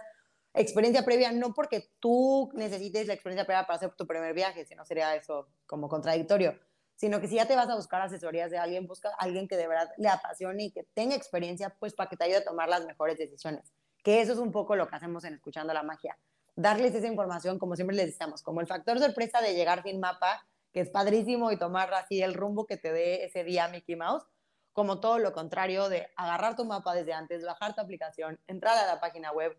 experiencia 0.53 1.03
previa, 1.03 1.33
no 1.33 1.53
porque 1.53 1.89
tú 1.99 2.49
necesites 2.53 3.07
la 3.07 3.13
experiencia 3.13 3.45
previa 3.45 3.67
para 3.67 3.75
hacer 3.75 3.91
tu 3.91 4.07
primer 4.07 4.33
viaje, 4.33 4.63
si 4.63 4.73
no 4.73 4.85
sería 4.85 5.13
eso 5.17 5.49
como 5.65 5.89
contradictorio, 5.89 6.57
sino 6.95 7.19
que 7.19 7.27
si 7.27 7.35
ya 7.35 7.45
te 7.45 7.57
vas 7.57 7.67
a 7.67 7.75
buscar 7.75 8.01
asesorías 8.01 8.49
de 8.49 8.57
alguien, 8.57 8.87
busca 8.87 9.09
a 9.09 9.15
alguien 9.17 9.49
que 9.49 9.57
de 9.57 9.67
verdad 9.67 9.91
le 9.97 10.07
apasione 10.07 10.63
y 10.63 10.71
que 10.71 10.85
tenga 10.93 11.13
experiencia, 11.13 11.75
pues 11.77 11.93
para 11.93 12.09
que 12.09 12.15
te 12.15 12.23
ayude 12.23 12.37
a 12.37 12.45
tomar 12.45 12.69
las 12.69 12.85
mejores 12.85 13.17
decisiones. 13.17 13.73
Que 14.01 14.21
eso 14.21 14.31
es 14.31 14.39
un 14.39 14.53
poco 14.53 14.77
lo 14.77 14.87
que 14.87 14.95
hacemos 14.95 15.25
en 15.25 15.33
Escuchando 15.33 15.73
la 15.73 15.83
Magia. 15.83 16.17
Darles 16.55 16.95
esa 16.95 17.07
información, 17.07 17.59
como 17.59 17.75
siempre 17.75 17.97
les 17.97 18.17
decimos, 18.17 18.41
como 18.41 18.61
el 18.61 18.67
factor 18.67 18.97
sorpresa 18.97 19.41
de 19.41 19.55
llegar 19.55 19.83
sin 19.83 19.99
mapa, 19.99 20.47
que 20.75 20.81
es 20.81 20.89
padrísimo, 20.89 21.53
y 21.53 21.57
tomar 21.57 21.93
así 21.93 22.21
el 22.21 22.33
rumbo 22.33 22.65
que 22.65 22.75
te 22.75 22.91
dé 22.91 23.23
ese 23.23 23.45
día 23.45 23.69
Mickey 23.69 23.95
Mouse, 23.95 24.25
como 24.73 24.99
todo 24.99 25.19
lo 25.19 25.31
contrario 25.31 25.87
de 25.87 26.09
agarrar 26.17 26.57
tu 26.57 26.65
mapa 26.65 26.93
desde 26.93 27.13
antes, 27.13 27.45
bajar 27.45 27.73
tu 27.73 27.79
aplicación, 27.79 28.41
entrar 28.45 28.77
a 28.77 28.85
la 28.85 28.99
página 28.99 29.31
web, 29.31 29.57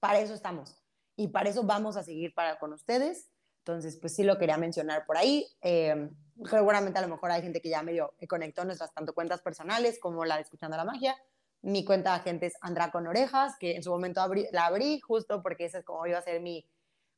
para 0.00 0.18
eso 0.18 0.34
estamos. 0.34 0.82
Y 1.14 1.28
para 1.28 1.50
eso 1.50 1.62
vamos 1.62 1.96
a 1.96 2.02
seguir 2.02 2.34
para, 2.34 2.58
con 2.58 2.72
ustedes. 2.72 3.30
Entonces, 3.58 3.96
pues 3.96 4.16
sí 4.16 4.24
lo 4.24 4.38
quería 4.38 4.56
mencionar 4.56 5.06
por 5.06 5.16
ahí. 5.16 5.46
Eh, 5.60 6.10
seguramente 6.50 6.98
a 6.98 7.02
lo 7.02 7.08
mejor 7.14 7.30
hay 7.30 7.42
gente 7.42 7.60
que 7.60 7.68
ya 7.68 7.84
medio 7.84 8.14
conectó 8.28 8.64
nuestras 8.64 8.92
tanto 8.92 9.14
cuentas 9.14 9.42
personales 9.42 10.00
como 10.00 10.24
la 10.24 10.34
de 10.34 10.42
Escuchando 10.42 10.76
la 10.76 10.84
Magia. 10.84 11.16
Mi 11.62 11.84
cuenta 11.84 12.10
de 12.10 12.16
agente 12.16 12.46
es 12.46 12.54
Andra 12.60 12.90
con 12.90 13.06
Orejas, 13.06 13.54
que 13.60 13.76
en 13.76 13.84
su 13.84 13.90
momento 13.90 14.20
la 14.50 14.66
abrí 14.66 14.98
justo 14.98 15.44
porque 15.44 15.66
ese 15.66 15.78
es 15.78 15.84
como 15.84 16.04
iba 16.08 16.18
a 16.18 16.22
ser 16.22 16.40
mi, 16.40 16.68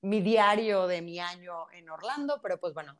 mi 0.02 0.20
diario 0.20 0.86
de 0.86 1.00
mi 1.00 1.18
año 1.18 1.70
en 1.72 1.88
Orlando, 1.88 2.40
pero 2.42 2.60
pues 2.60 2.74
bueno, 2.74 2.98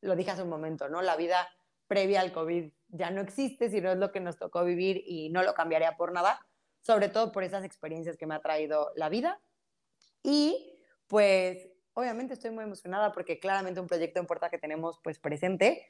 lo 0.00 0.16
dije 0.16 0.30
hace 0.30 0.42
un 0.42 0.48
momento, 0.48 0.88
¿no? 0.88 1.02
La 1.02 1.16
vida 1.16 1.48
previa 1.86 2.20
al 2.20 2.32
COVID 2.32 2.70
ya 2.88 3.10
no 3.10 3.20
existe, 3.20 3.70
sino 3.70 3.90
es 3.90 3.98
lo 3.98 4.12
que 4.12 4.20
nos 4.20 4.36
tocó 4.36 4.64
vivir 4.64 5.02
y 5.06 5.30
no 5.30 5.42
lo 5.42 5.54
cambiaría 5.54 5.96
por 5.96 6.12
nada 6.12 6.40
sobre 6.88 7.10
todo 7.10 7.32
por 7.32 7.44
esas 7.44 7.64
experiencias 7.64 8.16
que 8.16 8.26
me 8.26 8.34
ha 8.34 8.40
traído 8.40 8.92
la 8.96 9.10
vida. 9.10 9.38
Y 10.22 10.80
pues 11.06 11.68
obviamente 11.92 12.32
estoy 12.32 12.50
muy 12.50 12.64
emocionada 12.64 13.12
porque 13.12 13.38
claramente 13.38 13.78
un 13.78 13.86
proyecto 13.86 14.20
en 14.20 14.26
puerta 14.26 14.48
que 14.48 14.56
tenemos 14.56 14.98
pues 15.04 15.18
presente 15.18 15.86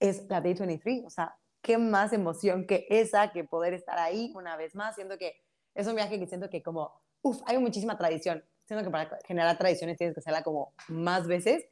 es 0.00 0.28
la 0.28 0.40
Day 0.40 0.54
23, 0.54 1.04
o 1.04 1.10
sea, 1.10 1.36
qué 1.62 1.78
más 1.78 2.12
emoción 2.12 2.66
que 2.66 2.86
esa, 2.90 3.30
que 3.30 3.44
poder 3.44 3.74
estar 3.74 3.98
ahí 3.98 4.32
una 4.34 4.56
vez 4.56 4.74
más, 4.74 4.96
siento 4.96 5.18
que 5.18 5.36
es 5.74 5.86
un 5.86 5.94
viaje 5.94 6.18
que 6.18 6.26
siento 6.26 6.50
que 6.50 6.62
como, 6.62 6.92
uff, 7.22 7.42
hay 7.46 7.58
muchísima 7.58 7.96
tradición, 7.96 8.44
siento 8.64 8.84
que 8.84 8.90
para 8.90 9.18
generar 9.26 9.56
tradiciones 9.56 9.98
tienes 9.98 10.14
que 10.14 10.20
hacerla 10.20 10.42
como 10.42 10.74
más 10.88 11.28
veces 11.28 11.64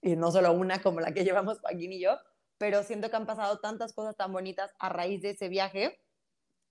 y 0.00 0.16
no 0.16 0.30
solo 0.30 0.52
una 0.52 0.82
como 0.82 1.00
la 1.00 1.12
que 1.12 1.24
llevamos 1.24 1.60
Joaquín 1.60 1.92
y 1.92 2.00
yo, 2.00 2.16
pero 2.58 2.82
siento 2.82 3.10
que 3.10 3.16
han 3.16 3.26
pasado 3.26 3.58
tantas 3.58 3.92
cosas 3.92 4.16
tan 4.16 4.32
bonitas 4.32 4.72
a 4.78 4.88
raíz 4.88 5.22
de 5.22 5.30
ese 5.30 5.48
viaje 5.48 6.00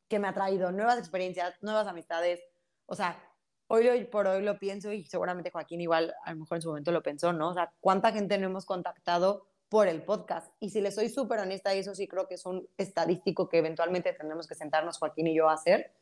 que 0.08 0.20
me 0.20 0.28
ha 0.28 0.34
traído 0.34 0.72
nuevas 0.72 0.98
experiencias, 0.98 1.56
nuevas 1.62 1.88
amistades. 1.88 2.42
O 2.86 2.96
sea, 2.96 3.22
hoy, 3.68 4.06
por 4.06 4.28
hoy 4.28 4.44
lo 4.44 4.60
pienso 4.60 4.92
y 4.92 5.06
seguramente 5.06 5.52
Joaquín 5.52 5.82
igual 5.82 6.14
a 6.24 6.32
lo 6.32 6.40
mejor 6.40 6.58
en 6.58 6.62
su 6.62 6.70
momento 6.70 6.92
lo 6.92 7.04
pensó, 7.04 7.34
¿no? 7.34 7.50
O 7.50 7.54
sea, 7.54 7.74
¿cuánta 7.80 8.12
gente 8.12 8.38
no 8.38 8.48
hemos 8.48 8.66
contactado 8.66 9.48
por 9.70 9.88
el 9.88 10.04
podcast? 10.04 10.52
Y 10.60 10.70
si 10.70 10.82
le 10.82 10.92
soy 10.92 11.10
súper 11.10 11.40
honesta, 11.40 11.76
y 11.76 11.80
eso 11.80 11.96
sí 11.96 12.08
creo 12.08 12.28
que 12.28 12.36
es 12.36 12.46
un 12.46 12.68
estadístico 12.78 13.50
que 13.50 13.58
eventualmente 13.58 14.14
tendremos 14.14 14.48
que 14.48 14.56
sentarnos 14.56 14.98
Joaquín 14.98 15.28
y 15.28 15.36
yo 15.36 15.50
a 15.50 15.54
hacer. 15.54 15.94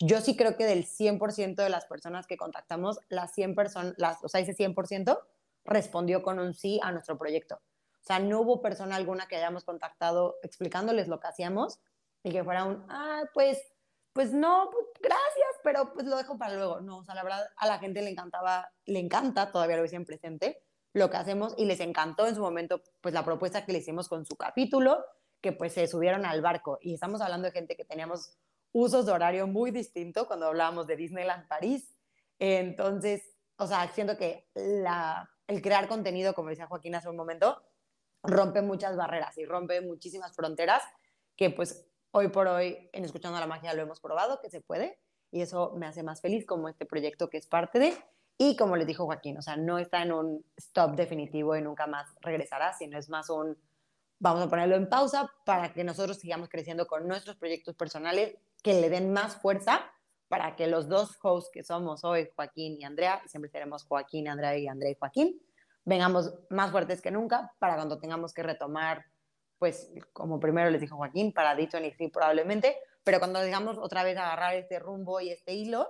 Yo 0.00 0.20
sí 0.20 0.36
creo 0.36 0.56
que 0.56 0.66
del 0.66 0.84
100% 0.84 1.54
de 1.54 1.68
las 1.68 1.86
personas 1.86 2.26
que 2.26 2.36
contactamos, 2.36 2.98
las 3.08 3.32
100 3.32 3.54
personas, 3.54 3.94
o 4.22 4.28
sea, 4.28 4.40
ese 4.40 4.54
100% 4.54 5.18
respondió 5.64 6.22
con 6.22 6.38
un 6.38 6.54
sí 6.54 6.80
a 6.82 6.92
nuestro 6.92 7.18
proyecto. 7.18 7.56
O 7.56 8.06
sea, 8.06 8.18
no 8.18 8.40
hubo 8.40 8.60
persona 8.60 8.96
alguna 8.96 9.26
que 9.26 9.36
hayamos 9.36 9.64
contactado 9.64 10.36
explicándoles 10.42 11.08
lo 11.08 11.20
que 11.20 11.28
hacíamos 11.28 11.80
y 12.22 12.32
que 12.32 12.44
fuera 12.44 12.64
un, 12.64 12.84
ah, 12.88 13.22
pues, 13.32 13.58
pues 14.12 14.32
no, 14.32 14.68
pues, 14.70 14.86
gracias, 15.00 15.60
pero 15.62 15.92
pues 15.94 16.06
lo 16.06 16.16
dejo 16.16 16.36
para 16.36 16.54
luego. 16.54 16.80
No, 16.80 16.98
o 16.98 17.04
sea, 17.04 17.14
la 17.14 17.22
verdad 17.22 17.46
a 17.56 17.66
la 17.66 17.78
gente 17.78 18.02
le 18.02 18.10
encantaba, 18.10 18.70
le 18.84 18.98
encanta, 18.98 19.50
todavía 19.50 19.76
lo 19.76 19.82
dicen 19.82 20.04
presente, 20.04 20.62
lo 20.92 21.10
que 21.10 21.16
hacemos 21.16 21.54
y 21.56 21.64
les 21.64 21.80
encantó 21.80 22.26
en 22.26 22.34
su 22.34 22.40
momento, 22.40 22.82
pues 23.00 23.14
la 23.14 23.24
propuesta 23.24 23.64
que 23.64 23.72
le 23.72 23.78
hicimos 23.78 24.08
con 24.08 24.24
su 24.24 24.36
capítulo, 24.36 25.04
que 25.40 25.52
pues 25.52 25.72
se 25.72 25.86
subieron 25.86 26.24
al 26.24 26.40
barco 26.40 26.78
y 26.80 26.94
estamos 26.94 27.20
hablando 27.20 27.46
de 27.46 27.52
gente 27.52 27.76
que 27.76 27.84
teníamos 27.84 28.38
usos 28.72 29.06
de 29.06 29.12
horario 29.12 29.46
muy 29.46 29.70
distintos 29.70 30.26
cuando 30.26 30.46
hablábamos 30.46 30.86
de 30.86 30.96
Disneyland 30.96 31.48
París. 31.48 31.96
Entonces, 32.38 33.22
o 33.56 33.66
sea, 33.66 33.88
siento 33.92 34.16
que 34.16 34.48
la, 34.54 35.30
el 35.46 35.62
crear 35.62 35.88
contenido, 35.88 36.34
como 36.34 36.50
decía 36.50 36.66
Joaquín 36.66 36.94
hace 36.94 37.08
un 37.08 37.16
momento, 37.16 37.62
rompe 38.22 38.62
muchas 38.62 38.96
barreras 38.96 39.36
y 39.38 39.44
rompe 39.44 39.80
muchísimas 39.80 40.34
fronteras 40.34 40.82
que 41.36 41.50
pues 41.50 41.86
hoy 42.12 42.28
por 42.28 42.46
hoy 42.46 42.88
en 42.92 43.04
Escuchando 43.04 43.38
la 43.38 43.46
Magia 43.46 43.74
lo 43.74 43.82
hemos 43.82 44.00
probado, 44.00 44.40
que 44.40 44.50
se 44.50 44.60
puede, 44.60 44.98
y 45.30 45.42
eso 45.42 45.72
me 45.76 45.86
hace 45.86 46.02
más 46.02 46.20
feliz 46.20 46.46
como 46.46 46.68
este 46.68 46.86
proyecto 46.86 47.28
que 47.28 47.38
es 47.38 47.46
parte 47.46 47.78
de, 47.78 47.94
y 48.38 48.56
como 48.56 48.76
les 48.76 48.86
dijo 48.86 49.04
Joaquín, 49.06 49.38
o 49.38 49.42
sea, 49.42 49.56
no 49.56 49.78
está 49.78 50.02
en 50.02 50.12
un 50.12 50.44
stop 50.56 50.94
definitivo 50.96 51.56
y 51.56 51.62
nunca 51.62 51.86
más 51.86 52.14
regresará, 52.20 52.72
sino 52.72 52.98
es 52.98 53.08
más 53.08 53.30
un, 53.30 53.56
vamos 54.18 54.42
a 54.42 54.48
ponerlo 54.48 54.76
en 54.76 54.88
pausa 54.88 55.30
para 55.44 55.72
que 55.72 55.84
nosotros 55.84 56.18
sigamos 56.18 56.48
creciendo 56.48 56.86
con 56.86 57.06
nuestros 57.06 57.36
proyectos 57.36 57.74
personales, 57.74 58.36
que 58.62 58.80
le 58.80 58.88
den 58.90 59.12
más 59.12 59.36
fuerza 59.36 59.90
para 60.34 60.56
que 60.56 60.66
los 60.66 60.88
dos 60.88 61.16
hosts 61.22 61.48
que 61.52 61.62
somos 61.62 62.02
hoy, 62.02 62.28
Joaquín 62.34 62.76
y 62.80 62.84
Andrea, 62.84 63.22
y 63.24 63.28
siempre 63.28 63.48
seremos 63.48 63.84
Joaquín, 63.84 64.26
Andrea 64.26 64.58
y 64.58 64.66
Andrea 64.66 64.90
y 64.90 64.96
Joaquín, 64.96 65.40
vengamos 65.84 66.34
más 66.50 66.72
fuertes 66.72 67.00
que 67.00 67.12
nunca 67.12 67.52
para 67.60 67.76
cuando 67.76 68.00
tengamos 68.00 68.34
que 68.34 68.42
retomar 68.42 69.04
pues 69.60 69.92
como 70.12 70.40
primero 70.40 70.70
les 70.70 70.80
dijo 70.80 70.96
Joaquín, 70.96 71.32
para 71.32 71.56
D23 71.56 72.10
probablemente, 72.10 72.76
pero 73.04 73.20
cuando 73.20 73.40
digamos 73.42 73.78
otra 73.78 74.02
vez 74.02 74.16
agarrar 74.18 74.56
este 74.56 74.80
rumbo 74.80 75.20
y 75.20 75.30
este 75.30 75.54
hilo, 75.54 75.88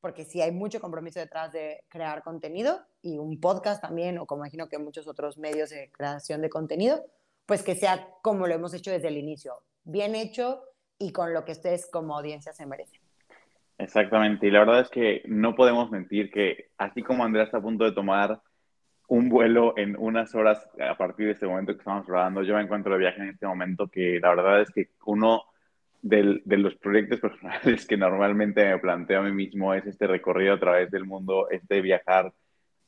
porque 0.00 0.24
sí 0.24 0.40
hay 0.40 0.50
mucho 0.50 0.80
compromiso 0.80 1.20
detrás 1.20 1.52
de 1.52 1.84
crear 1.88 2.22
contenido 2.22 2.80
y 3.02 3.18
un 3.18 3.38
podcast 3.38 3.82
también, 3.82 4.16
o 4.16 4.24
como 4.24 4.46
imagino 4.46 4.66
que 4.70 4.78
muchos 4.78 5.06
otros 5.06 5.36
medios 5.36 5.68
de 5.68 5.92
creación 5.92 6.40
de 6.40 6.48
contenido, 6.48 7.04
pues 7.44 7.62
que 7.62 7.74
sea 7.74 8.08
como 8.22 8.46
lo 8.46 8.54
hemos 8.54 8.72
hecho 8.72 8.92
desde 8.92 9.08
el 9.08 9.18
inicio, 9.18 9.62
bien 9.82 10.14
hecho 10.14 10.62
y 10.98 11.12
con 11.12 11.34
lo 11.34 11.44
que 11.44 11.52
ustedes 11.52 11.86
como 11.90 12.16
audiencia 12.16 12.54
se 12.54 12.64
merecen. 12.64 13.03
Exactamente, 13.78 14.46
y 14.46 14.50
la 14.50 14.60
verdad 14.60 14.80
es 14.80 14.88
que 14.88 15.22
no 15.26 15.54
podemos 15.54 15.90
mentir 15.90 16.30
que 16.30 16.70
así 16.78 17.02
como 17.02 17.24
Andrea 17.24 17.44
está 17.44 17.58
a 17.58 17.62
punto 17.62 17.84
de 17.84 17.92
tomar 17.92 18.40
un 19.08 19.28
vuelo 19.28 19.74
en 19.76 19.96
unas 19.98 20.34
horas 20.34 20.68
a 20.80 20.96
partir 20.96 21.26
de 21.26 21.32
este 21.32 21.46
momento 21.46 21.72
que 21.72 21.78
estamos 21.78 22.06
grabando. 22.06 22.42
Yo 22.42 22.54
me 22.54 22.62
encuentro 22.62 22.92
de 22.92 23.00
viaje 23.00 23.20
en 23.22 23.28
este 23.30 23.46
momento 23.46 23.88
que 23.88 24.18
la 24.20 24.30
verdad 24.30 24.62
es 24.62 24.70
que 24.70 24.90
uno 25.06 25.44
de 26.02 26.42
los 26.58 26.74
proyectos 26.76 27.20
personales 27.20 27.86
que 27.86 27.96
normalmente 27.96 28.64
me 28.64 28.78
planteo 28.78 29.20
a 29.20 29.24
mí 29.24 29.32
mismo 29.32 29.74
es 29.74 29.86
este 29.86 30.06
recorrido 30.06 30.54
a 30.54 30.60
través 30.60 30.90
del 30.90 31.04
mundo, 31.04 31.48
este 31.50 31.80
viajar 31.80 32.32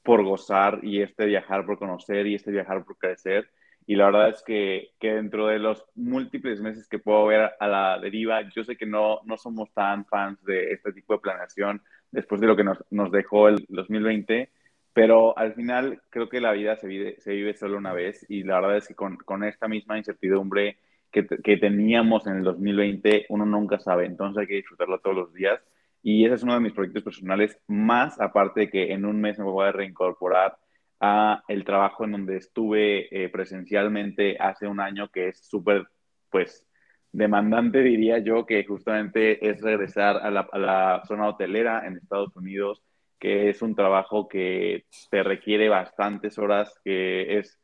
por 0.03 0.23
gozar 0.23 0.81
y 0.83 1.03
este 1.03 1.27
viajar 1.27 1.67
por 1.67 1.79
conocer 1.79 2.27
y 2.27 2.35
este 2.37 2.53
viajar 2.53 2.85
por 2.85 2.97
crecer. 2.97 3.51
Y 3.87 3.95
la 3.95 4.07
verdad 4.07 4.31
es 4.31 4.43
que, 4.43 4.91
que 4.99 5.15
dentro 5.15 5.47
de 5.47 5.59
los 5.59 5.85
múltiples 5.95 6.61
meses 6.61 6.89
que 6.89 6.99
puedo 6.99 7.27
ver 7.27 7.53
a 7.59 7.69
la 7.69 7.99
deriva, 8.01 8.43
yo 8.55 8.65
sé 8.65 8.77
que 8.77 8.87
no, 8.87 9.21
no 9.25 9.37
somos 9.37 9.73
tan 9.73 10.05
fans 10.07 10.45
de 10.45 10.73
este 10.73 10.93
tipo 10.93 11.15
de 11.15 11.21
planeación 11.21 11.83
después 12.11 12.41
de 12.41 12.47
lo 12.49 12.57
que 12.57 12.65
nos, 12.65 12.79
nos 12.91 13.13
dejó 13.13 13.49
el 13.49 13.65
2020 13.69 14.51
pero 14.97 15.37
al 15.37 15.53
final 15.53 16.01
creo 16.09 16.31
que 16.31 16.41
la 16.41 16.53
vida 16.53 16.75
se 16.79 16.87
vive, 16.87 17.17
se 17.21 17.35
vive 17.35 17.53
solo 17.53 17.77
una 17.77 17.93
vez 17.93 18.25
y 18.31 18.45
la 18.45 18.61
verdad 18.61 18.79
es 18.79 18.89
que 18.89 18.95
con, 18.95 19.19
con 19.19 19.45
esta 19.45 19.69
misma 19.69 19.99
incertidumbre 19.99 20.79
que, 21.13 21.27
que, 21.27 21.59
teníamos 21.59 22.27
en 22.27 22.39
el 22.39 22.45
2020, 22.45 23.27
uno 23.29 23.45
nunca 23.45 23.79
sabe, 23.79 24.07
entonces 24.07 24.41
hay 24.41 24.47
que 24.47 24.55
disfrutarlo 24.55 24.99
todos 25.01 25.15
los 25.15 25.35
días 25.35 25.61
Y 26.03 26.25
ese 26.25 26.37
es 26.37 26.43
uno 26.45 26.55
de 26.55 26.61
mis 26.61 26.73
proyectos 26.73 27.03
personales, 27.03 27.59
más 27.67 28.19
aparte 28.19 28.61
de 28.61 28.71
que 28.71 28.95
en 28.95 29.05
un 29.05 29.21
mes 29.21 29.39
me 29.39 29.45
voy 29.45 29.67
a 29.67 29.73
reincorporar 29.73 30.57
a 31.01 31.43
el 31.49 31.65
trabajo 31.65 32.05
en 32.05 32.13
donde 32.13 32.37
estuve 32.37 33.09
eh, 33.25 33.29
presencialmente 33.29 34.37
hace 34.39 34.67
un 34.67 34.81
año, 34.81 35.11
que 35.11 35.29
es 35.29 35.39
súper, 35.47 35.87
pues, 36.31 36.65
demandante, 37.13 37.83
diría 37.83 38.19
yo, 38.19 38.47
que 38.47 38.65
justamente 38.65 39.49
es 39.49 39.61
regresar 39.63 40.17
a 40.19 40.31
la, 40.31 40.49
a 40.53 40.59
la 40.59 41.03
zona 41.07 41.29
hotelera 41.29 41.87
en 41.87 41.97
Estados 41.97 42.35
Unidos, 42.37 42.83
que 43.19 43.49
es 43.49 43.63
un 43.63 43.75
trabajo 43.75 44.29
que 44.29 44.85
te 45.11 45.23
requiere 45.23 45.69
bastantes 45.69 46.39
horas, 46.39 46.79
que 46.85 47.39
es 47.39 47.59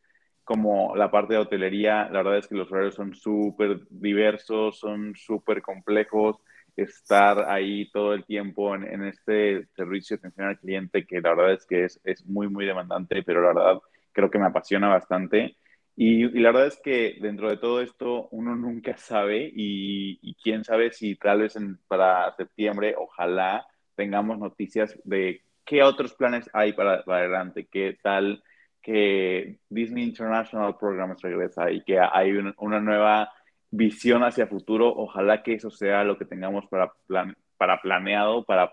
como 0.45 0.97
la 0.97 1.11
parte 1.11 1.35
de 1.35 1.40
hotelería, 1.40 2.09
la 2.11 2.23
verdad 2.23 2.38
es 2.38 2.49
que 2.49 2.57
los 2.57 2.71
horarios 2.73 2.95
son 2.95 3.14
súper 3.14 3.81
diversos, 3.90 4.79
son 4.79 5.14
súper 5.14 5.62
complejos, 5.62 6.37
estar 6.76 7.50
ahí 7.50 7.90
todo 7.90 8.14
el 8.14 8.24
tiempo 8.24 8.74
en, 8.74 8.85
en, 8.85 9.04
este 9.04 9.66
servicio 9.76 10.16
de 10.16 10.20
atención 10.20 10.48
al 10.48 10.58
cliente, 10.58 11.06
que 11.06 11.20
la 11.20 11.35
verdad 11.35 11.52
es 11.54 11.66
que 11.66 11.85
es, 11.85 12.00
es, 12.04 12.24
muy, 12.26 12.48
muy 12.48 12.64
demandante, 12.66 13.22
pero 13.22 13.42
la 13.42 13.48
verdad 13.52 13.82
creo 14.12 14.30
que 14.30 14.38
me 14.38 14.46
apasiona 14.46 14.88
bastante. 14.88 15.56
Y, 15.96 16.28
la 16.40 16.52
verdad 16.52 16.68
es 16.68 16.80
que 16.82 17.18
dentro 17.20 17.50
de 17.50 17.58
todo 17.58 17.80
esto 17.82 18.28
uno 18.30 18.56
nunca 18.56 18.96
sabe 18.96 19.50
y, 19.54 20.35
quién 20.42 20.64
sabe 20.64 20.92
si 20.92 21.16
tal 21.16 21.40
vez 21.40 21.54
para 21.87 22.35
septiembre, 22.37 22.94
ojalá 22.96 23.66
tengamos 23.94 24.38
noticias 24.38 24.98
de 25.04 25.42
qué 25.64 25.82
otros 25.82 26.14
planes 26.14 26.48
hay 26.54 26.72
para, 26.72 27.04
para 27.04 27.20
adelante, 27.20 27.68
qué 27.70 27.98
tal 28.02 28.42
que 28.82 29.58
Disney 29.68 30.04
International 30.04 30.76
Programs 30.78 31.22
regresa 31.22 31.70
y 31.70 31.85
que 31.85 32.00
hay 32.00 32.32
una 32.32 32.80
nueva 32.80 33.30
visión 33.72 34.22
hacia 34.22 34.46
futuro. 34.46 34.94
Ojalá 34.94 35.42
que 35.42 35.54
eso 35.54 35.70
sea 35.70 36.04
lo 36.04 36.16
que 36.16 36.26
tengamos 36.26 36.66
para, 36.66 36.92
plan, 37.08 37.37
para 37.56 37.80
planeado, 37.80 38.44
para 38.44 38.72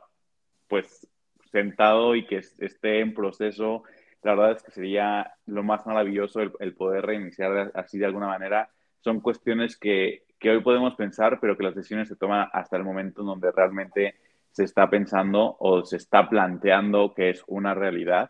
pues 0.68 1.08
sentado 1.52 2.16
y 2.16 2.28
que 2.28 2.38
esté 2.38 3.00
en 3.00 3.16
proceso. 3.16 3.84
La 4.22 4.36
verdad 4.36 4.58
es 4.58 4.64
que 4.64 4.72
sería 4.72 5.34
lo 5.48 5.64
más 5.64 5.86
maravilloso 5.88 6.42
el, 6.42 6.52
el 6.60 6.76
poder 6.76 7.06
reiniciar 7.06 7.72
así 7.74 7.98
de 7.98 8.06
alguna 8.06 8.28
manera. 8.28 8.70
Son 9.00 9.22
cuestiones 9.22 9.78
que, 9.78 10.26
que, 10.38 10.52
hoy 10.52 10.62
podemos 10.62 10.96
pensar, 10.96 11.40
pero 11.40 11.58
que 11.58 11.64
las 11.64 11.76
decisiones 11.76 12.10
se 12.10 12.18
toman 12.18 12.50
hasta 12.52 12.76
el 12.78 12.84
momento 12.84 13.22
en 13.22 13.28
donde 13.28 13.52
realmente 13.52 14.16
se 14.52 14.66
está 14.66 14.90
pensando 14.90 15.56
o 15.60 15.86
se 15.86 15.96
está 15.96 16.28
planteando 16.30 17.14
que 17.14 17.30
es 17.30 17.44
una 17.48 17.74
realidad. 17.74 18.30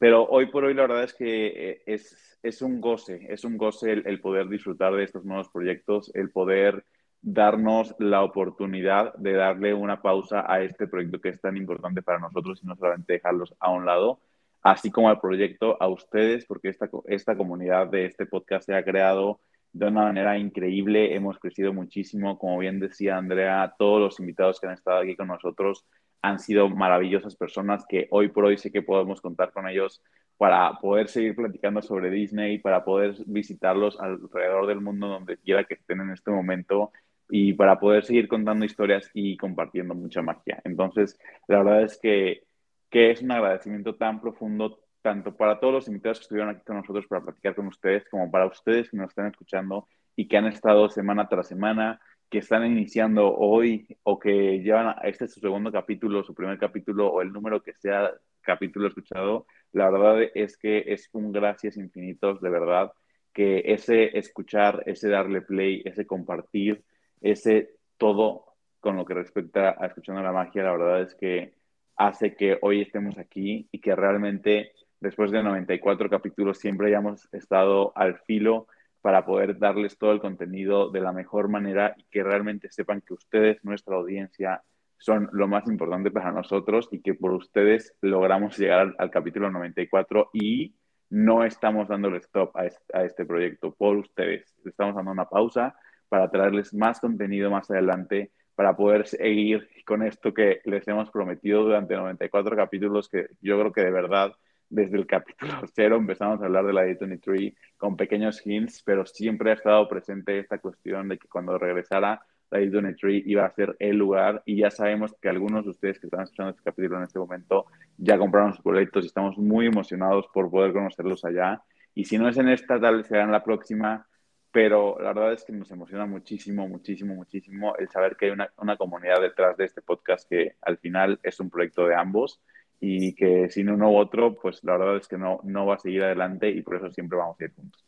Pero 0.00 0.24
hoy 0.24 0.46
por 0.46 0.64
hoy 0.64 0.72
la 0.72 0.86
verdad 0.86 1.04
es 1.04 1.12
que 1.12 1.72
eh, 1.72 1.82
es, 1.84 2.38
es 2.42 2.62
un 2.62 2.80
goce, 2.80 3.26
es 3.28 3.44
un 3.44 3.58
goce 3.58 3.92
el, 3.92 4.18
poder 4.22 4.48
disfrutar 4.48 4.94
de 4.94 5.04
estos 5.04 5.26
nuevos 5.26 5.50
proyectos, 5.50 6.10
el 6.14 6.30
poder 6.30 6.86
darnos 7.20 7.94
la 7.98 8.22
oportunidad 8.24 9.12
de 9.16 9.34
darle 9.34 9.74
una 9.74 10.00
pausa 10.00 10.50
a 10.50 10.62
este 10.62 10.86
proyecto 10.86 11.20
que 11.20 11.28
es 11.28 11.40
tan 11.42 11.58
importante 11.58 12.00
para 12.00 12.18
nosotros 12.18 12.62
y 12.62 12.66
no 12.66 12.76
solamente 12.76 13.12
dejarlos 13.12 13.54
a 13.60 13.70
un 13.70 13.84
lado, 13.84 14.20
así 14.62 14.90
como 14.90 15.10
al 15.10 15.20
proyecto 15.20 15.76
a 15.78 15.88
ustedes, 15.88 16.46
porque 16.46 16.70
esta, 16.70 16.88
esta 17.08 17.36
comunidad 17.36 17.88
de 17.88 18.06
este 18.06 18.24
podcast 18.24 18.64
se 18.64 18.74
ha 18.74 18.82
creado 18.82 19.40
de 19.74 19.86
una 19.86 20.04
manera 20.04 20.38
increíble, 20.38 21.14
hemos 21.14 21.38
crecido 21.38 21.74
muchísimo, 21.74 22.38
como 22.38 22.56
bien 22.56 22.80
decía 22.80 23.18
Andrea, 23.18 23.74
todos 23.78 24.00
los 24.00 24.18
invitados 24.18 24.60
que 24.60 24.66
han 24.66 24.72
estado 24.72 25.00
aquí 25.00 25.14
con 25.14 25.28
nosotros 25.28 25.84
han 26.22 26.38
sido 26.38 26.68
maravillosas 26.68 27.36
personas 27.36 27.84
que 27.88 28.08
hoy 28.10 28.28
por 28.28 28.44
hoy 28.44 28.58
sé 28.58 28.70
que 28.70 28.82
podemos 28.82 29.20
contar 29.20 29.52
con 29.52 29.68
ellos 29.68 30.02
para 30.36 30.78
poder 30.80 31.08
seguir 31.08 31.34
platicando 31.34 31.82
sobre 31.82 32.10
Disney, 32.10 32.58
para 32.58 32.84
poder 32.84 33.14
visitarlos 33.26 33.98
alrededor 34.00 34.66
del 34.66 34.80
mundo 34.80 35.08
donde 35.08 35.36
quiera 35.38 35.64
que 35.64 35.74
estén 35.74 36.00
en 36.00 36.10
este 36.10 36.30
momento 36.30 36.92
y 37.28 37.52
para 37.52 37.78
poder 37.78 38.04
seguir 38.04 38.28
contando 38.28 38.64
historias 38.64 39.10
y 39.14 39.36
compartiendo 39.36 39.94
mucha 39.94 40.22
magia. 40.22 40.60
Entonces, 40.64 41.18
la 41.46 41.58
verdad 41.58 41.82
es 41.82 41.98
que, 42.00 42.42
que 42.90 43.10
es 43.10 43.22
un 43.22 43.30
agradecimiento 43.32 43.94
tan 43.94 44.20
profundo, 44.20 44.80
tanto 45.02 45.36
para 45.36 45.60
todos 45.60 45.72
los 45.72 45.88
invitados 45.88 46.18
que 46.18 46.22
estuvieron 46.22 46.50
aquí 46.50 46.62
con 46.64 46.76
nosotros 46.76 47.06
para 47.06 47.22
platicar 47.22 47.54
con 47.54 47.66
ustedes, 47.68 48.04
como 48.10 48.30
para 48.30 48.46
ustedes 48.46 48.90
que 48.90 48.96
nos 48.96 49.10
están 49.10 49.26
escuchando 49.26 49.88
y 50.16 50.26
que 50.26 50.36
han 50.36 50.46
estado 50.46 50.88
semana 50.88 51.28
tras 51.28 51.48
semana, 51.48 52.00
que 52.30 52.38
están 52.38 52.64
iniciando 52.64 53.34
hoy 53.36 53.86
o 54.04 54.18
que 54.18 54.60
llevan, 54.60 54.94
este 55.02 55.24
es 55.24 55.34
su 55.34 55.40
segundo 55.40 55.72
capítulo, 55.72 56.22
su 56.22 56.34
primer 56.34 56.58
capítulo 56.58 57.08
o 57.08 57.22
el 57.22 57.32
número 57.32 57.62
que 57.62 57.74
sea 57.74 58.10
capítulo 58.40 58.86
escuchado, 58.88 59.46
la 59.72 59.90
verdad 59.90 60.22
es 60.34 60.56
que 60.56 60.84
es 60.86 61.08
un 61.12 61.32
gracias 61.32 61.76
infinitos, 61.76 62.40
de 62.40 62.50
verdad, 62.50 62.92
que 63.32 63.62
ese 63.66 64.16
escuchar, 64.16 64.82
ese 64.86 65.08
darle 65.08 65.42
play, 65.42 65.82
ese 65.84 66.06
compartir, 66.06 66.84
ese 67.20 67.70
todo 67.98 68.46
con 68.78 68.96
lo 68.96 69.04
que 69.04 69.14
respecta 69.14 69.76
a 69.78 69.86
escuchando 69.86 70.22
la 70.22 70.32
magia, 70.32 70.62
la 70.62 70.72
verdad 70.72 71.02
es 71.02 71.14
que 71.16 71.54
hace 71.96 72.34
que 72.34 72.58
hoy 72.62 72.80
estemos 72.80 73.18
aquí 73.18 73.68
y 73.72 73.80
que 73.80 73.94
realmente 73.94 74.72
después 75.00 75.32
de 75.32 75.42
94 75.42 76.08
capítulos 76.08 76.58
siempre 76.58 76.88
hayamos 76.88 77.28
estado 77.32 77.92
al 77.96 78.18
filo 78.20 78.68
para 79.02 79.24
poder 79.24 79.58
darles 79.58 79.96
todo 79.98 80.12
el 80.12 80.20
contenido 80.20 80.90
de 80.90 81.00
la 81.00 81.12
mejor 81.12 81.48
manera 81.48 81.94
y 81.96 82.04
que 82.10 82.22
realmente 82.22 82.70
sepan 82.70 83.00
que 83.00 83.14
ustedes, 83.14 83.64
nuestra 83.64 83.96
audiencia, 83.96 84.62
son 84.98 85.30
lo 85.32 85.48
más 85.48 85.66
importante 85.66 86.10
para 86.10 86.30
nosotros 86.30 86.88
y 86.92 87.00
que 87.00 87.14
por 87.14 87.32
ustedes 87.32 87.94
logramos 88.02 88.58
llegar 88.58 88.94
al, 88.98 89.10
capítulo 89.10 89.50
94 89.50 90.30
y 90.34 90.74
no 91.08 91.44
estamos 91.44 91.88
dándole 91.88 92.18
stop 92.18 92.54
a 92.56 92.66
este, 92.66 92.96
a 92.96 93.04
este 93.04 93.24
proyecto 93.24 93.74
por 93.74 93.96
ustedes. 93.96 94.54
Estamos 94.64 94.94
dando 94.94 95.10
una 95.10 95.28
pausa 95.28 95.74
para 96.08 96.30
traerles 96.30 96.74
más 96.74 97.00
contenido 97.00 97.50
más 97.50 97.70
adelante, 97.70 98.32
para 98.54 98.76
poder 98.76 99.06
seguir 99.06 99.70
con 99.86 100.02
esto 100.02 100.34
que 100.34 100.60
les 100.64 100.86
hemos 100.86 101.10
prometido 101.10 101.62
durante 101.62 101.96
94 101.96 102.54
capítulos, 102.54 103.08
que 103.08 103.28
yo 103.40 103.58
creo 103.58 103.72
que 103.72 103.80
de 103.80 103.90
verdad 103.90 104.32
desde 104.70 104.96
el 104.96 105.06
capítulo 105.06 105.52
cero 105.74 105.96
empezamos 105.96 106.40
a 106.40 106.46
hablar 106.46 106.64
de 106.64 106.72
la 106.72 106.86
D23 106.86 107.54
con 107.76 107.96
pequeños 107.96 108.40
hints, 108.46 108.82
pero 108.84 109.04
siempre 109.04 109.50
ha 109.50 109.54
estado 109.54 109.86
presente 109.88 110.38
esta 110.38 110.58
cuestión 110.58 111.08
de 111.08 111.18
que 111.18 111.28
cuando 111.28 111.58
regresara 111.58 112.22
la 112.50 112.60
D23 112.60 113.24
iba 113.26 113.44
a 113.44 113.50
ser 113.50 113.76
el 113.78 113.96
lugar 113.96 114.42
y 114.46 114.56
ya 114.56 114.70
sabemos 114.70 115.14
que 115.20 115.28
algunos 115.28 115.64
de 115.64 115.70
ustedes 115.70 115.98
que 115.98 116.06
están 116.06 116.22
escuchando 116.22 116.50
este 116.50 116.62
capítulo 116.62 116.98
en 116.98 117.04
este 117.04 117.18
momento 117.18 117.66
ya 117.96 118.16
compraron 118.18 118.54
sus 118.54 118.62
boletos 118.62 119.04
y 119.04 119.08
estamos 119.08 119.36
muy 119.36 119.66
emocionados 119.66 120.26
por 120.32 120.50
poder 120.50 120.72
conocerlos 120.72 121.24
allá. 121.24 121.62
Y 121.94 122.04
si 122.04 122.18
no 122.18 122.28
es 122.28 122.36
en 122.38 122.48
esta, 122.48 122.80
tal 122.80 122.98
vez 122.98 123.06
será 123.06 123.24
en 123.24 123.32
la 123.32 123.44
próxima, 123.44 124.06
pero 124.52 124.98
la 125.00 125.12
verdad 125.12 125.32
es 125.32 125.44
que 125.44 125.52
nos 125.52 125.70
emociona 125.70 126.06
muchísimo, 126.06 126.66
muchísimo, 126.68 127.14
muchísimo 127.14 127.76
el 127.76 127.88
saber 127.88 128.16
que 128.16 128.26
hay 128.26 128.30
una, 128.32 128.52
una 128.56 128.76
comunidad 128.76 129.20
detrás 129.20 129.56
de 129.56 129.64
este 129.64 129.82
podcast 129.82 130.28
que 130.28 130.56
al 130.62 130.78
final 130.78 131.20
es 131.22 131.38
un 131.38 131.50
proyecto 131.50 131.86
de 131.86 131.94
ambos 131.94 132.40
y 132.80 133.14
que 133.14 133.50
sin 133.50 133.68
uno 133.68 133.90
u 133.90 133.98
otro, 133.98 134.34
pues 134.34 134.64
la 134.64 134.78
verdad 134.78 134.96
es 134.96 135.06
que 135.06 135.18
no, 135.18 135.40
no 135.44 135.66
va 135.66 135.74
a 135.74 135.78
seguir 135.78 136.02
adelante 136.02 136.48
y 136.48 136.62
por 136.62 136.76
eso 136.76 136.90
siempre 136.90 137.18
vamos 137.18 137.38
a 137.38 137.44
ir 137.44 137.54
juntos. 137.54 137.84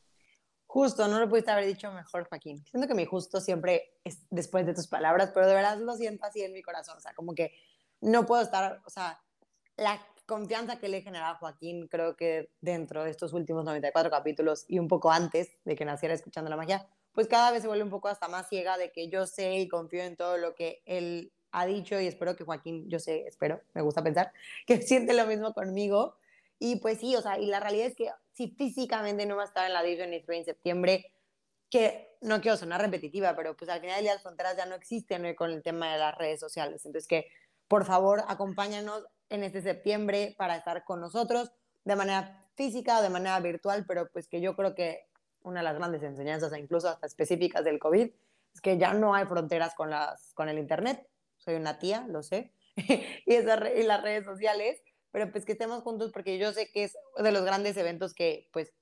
Justo, 0.66 1.09
no 1.09 1.18
lo 1.18 1.28
pudiste 1.28 1.50
haber 1.50 1.66
dicho 1.66 1.90
mejor, 1.92 2.28
Joaquín. 2.28 2.64
Siento 2.64 2.88
que 2.88 2.94
mi 2.94 3.05
justo 3.05 3.40
siempre 3.40 3.94
es 4.05 4.26
después 4.31 4.64
de 4.64 4.74
tus 4.74 4.88
palabras, 4.88 5.31
pero 5.35 5.46
de 5.46 5.55
verdad 5.55 5.78
lo 5.78 5.94
siento 5.94 6.24
así 6.24 6.42
en 6.42 6.52
mi 6.52 6.62
corazón. 6.62 6.96
O 6.96 7.00
sea, 7.00 7.12
como 7.14 7.35
que 7.35 7.52
no 8.00 8.24
puedo 8.24 8.42
estar, 8.42 8.81
o 8.87 8.90
sea, 8.90 9.20
la 9.76 10.00
confianza 10.26 10.78
que 10.78 10.88
le 10.88 10.98
he 10.98 11.02
generado 11.02 11.35
a 11.35 11.38
Joaquín, 11.38 11.88
creo 11.88 12.16
que 12.16 12.50
dentro 12.61 13.05
de 13.05 13.11
estos 13.11 13.33
últimos 13.33 13.64
94 13.64 14.11
capítulos 14.11 14.64
y 14.68 14.78
un 14.78 14.88
poco 14.88 15.11
antes 15.11 15.50
de 15.64 15.76
que 15.76 15.85
naciera 15.85 16.14
escuchando 16.14 16.48
la 16.48 16.57
magia, 16.57 16.87
pues 17.12 17.28
cada 17.28 17.50
vez 17.50 17.62
se 17.62 17.68
vuelve 17.68 17.85
un 17.85 17.90
poco 17.90 18.09
hasta 18.09 18.28
más 18.28 18.48
ciega 18.48 18.78
de 18.78 18.92
que 18.92 19.09
yo 19.09 19.26
sé 19.26 19.59
y 19.59 19.68
confío 19.68 20.02
en 20.02 20.16
todo 20.16 20.38
lo 20.38 20.55
que 20.55 20.83
él 20.87 21.33
ha 21.52 21.66
dicho 21.66 22.00
y 22.00 22.06
espero 22.06 22.34
que 22.34 22.44
Joaquín, 22.44 22.88
yo 22.88 22.98
sé, 22.98 23.26
espero, 23.26 23.60
me 23.74 23.82
gusta 23.82 24.02
pensar, 24.02 24.32
que 24.66 24.82
siente 24.82 25.14
lo 25.14 25.26
mismo 25.26 25.54
conmigo. 25.54 26.16
Y 26.58 26.76
pues 26.76 26.98
sí, 26.98 27.14
o 27.16 27.22
sea, 27.22 27.38
y 27.38 27.46
la 27.46 27.60
realidad 27.60 27.88
es 27.88 27.96
que 27.96 28.10
si 28.32 28.48
físicamente 28.48 29.26
no 29.26 29.36
va 29.36 29.42
a 29.42 29.46
estar 29.46 29.66
en 29.66 29.72
la 29.72 29.82
Disney 29.82 30.22
3 30.22 30.38
en 30.38 30.44
septiembre, 30.44 31.12
que 31.68 32.16
no 32.20 32.40
quiero 32.40 32.56
sonar 32.56 32.80
repetitiva, 32.80 33.34
pero 33.34 33.56
pues 33.56 33.70
al 33.70 33.80
final 33.80 33.96
del 33.96 34.04
día 34.04 34.14
las 34.14 34.22
fronteras 34.22 34.56
ya 34.56 34.66
no 34.66 34.74
existen 34.74 35.22
¿no? 35.22 35.34
con 35.34 35.50
el 35.50 35.62
tema 35.62 35.92
de 35.92 35.98
las 35.98 36.16
redes 36.16 36.38
sociales. 36.38 36.84
Entonces 36.84 37.08
que 37.08 37.28
por 37.66 37.84
favor 37.84 38.22
acompáñanos 38.28 39.06
en 39.30 39.42
este 39.42 39.62
septiembre 39.62 40.34
para 40.36 40.56
estar 40.56 40.84
con 40.84 41.00
nosotros 41.00 41.50
de 41.84 41.96
manera 41.96 42.38
física 42.54 42.98
o 42.98 43.02
de 43.02 43.08
manera 43.08 43.40
virtual, 43.40 43.84
pero 43.88 44.08
pues 44.12 44.28
que 44.28 44.40
yo 44.40 44.54
creo 44.54 44.74
que 44.74 45.06
una 45.42 45.60
de 45.60 45.64
las 45.64 45.76
grandes 45.76 46.02
enseñanzas, 46.02 46.52
e 46.52 46.58
incluso 46.58 46.88
hasta 46.88 47.06
específicas 47.06 47.64
del 47.64 47.78
COVID, 47.78 48.10
es 48.54 48.60
que 48.60 48.78
ya 48.78 48.92
no 48.92 49.14
hay 49.14 49.24
fronteras 49.24 49.74
con, 49.74 49.90
las, 49.90 50.34
con 50.34 50.48
el 50.48 50.58
Internet 50.58 51.08
soy 51.42 51.55
una 51.55 51.78
tía, 51.78 52.07
lo 52.09 52.22
sé, 52.22 52.52
y, 52.76 53.35
esa, 53.35 53.70
y 53.70 53.83
las 53.83 54.02
redes 54.02 54.24
sociales, 54.24 54.81
pero 55.11 55.31
pues 55.31 55.44
que 55.44 55.52
estemos 55.52 55.83
juntos 55.83 56.11
porque 56.12 56.38
yo 56.38 56.52
sé 56.52 56.70
que 56.72 56.85
es 56.85 56.96
de 57.16 57.33
los 57.33 57.44
grandes 57.44 57.76
eventos 57.76 58.14
que 58.14 58.48
pues 58.52 58.72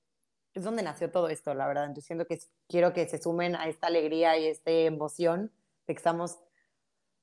es 0.53 0.63
donde 0.63 0.83
nació 0.83 1.11
todo 1.11 1.29
esto, 1.29 1.53
la 1.53 1.67
verdad. 1.67 1.85
Entonces 1.85 2.05
siento 2.05 2.25
que 2.25 2.39
quiero 2.67 2.93
que 2.93 3.07
se 3.07 3.21
sumen 3.21 3.55
a 3.55 3.67
esta 3.67 3.87
alegría 3.87 4.37
y 4.37 4.47
esta 4.47 4.71
emoción 4.71 5.51
de 5.87 5.93
que 5.93 5.99
estamos, 5.99 6.39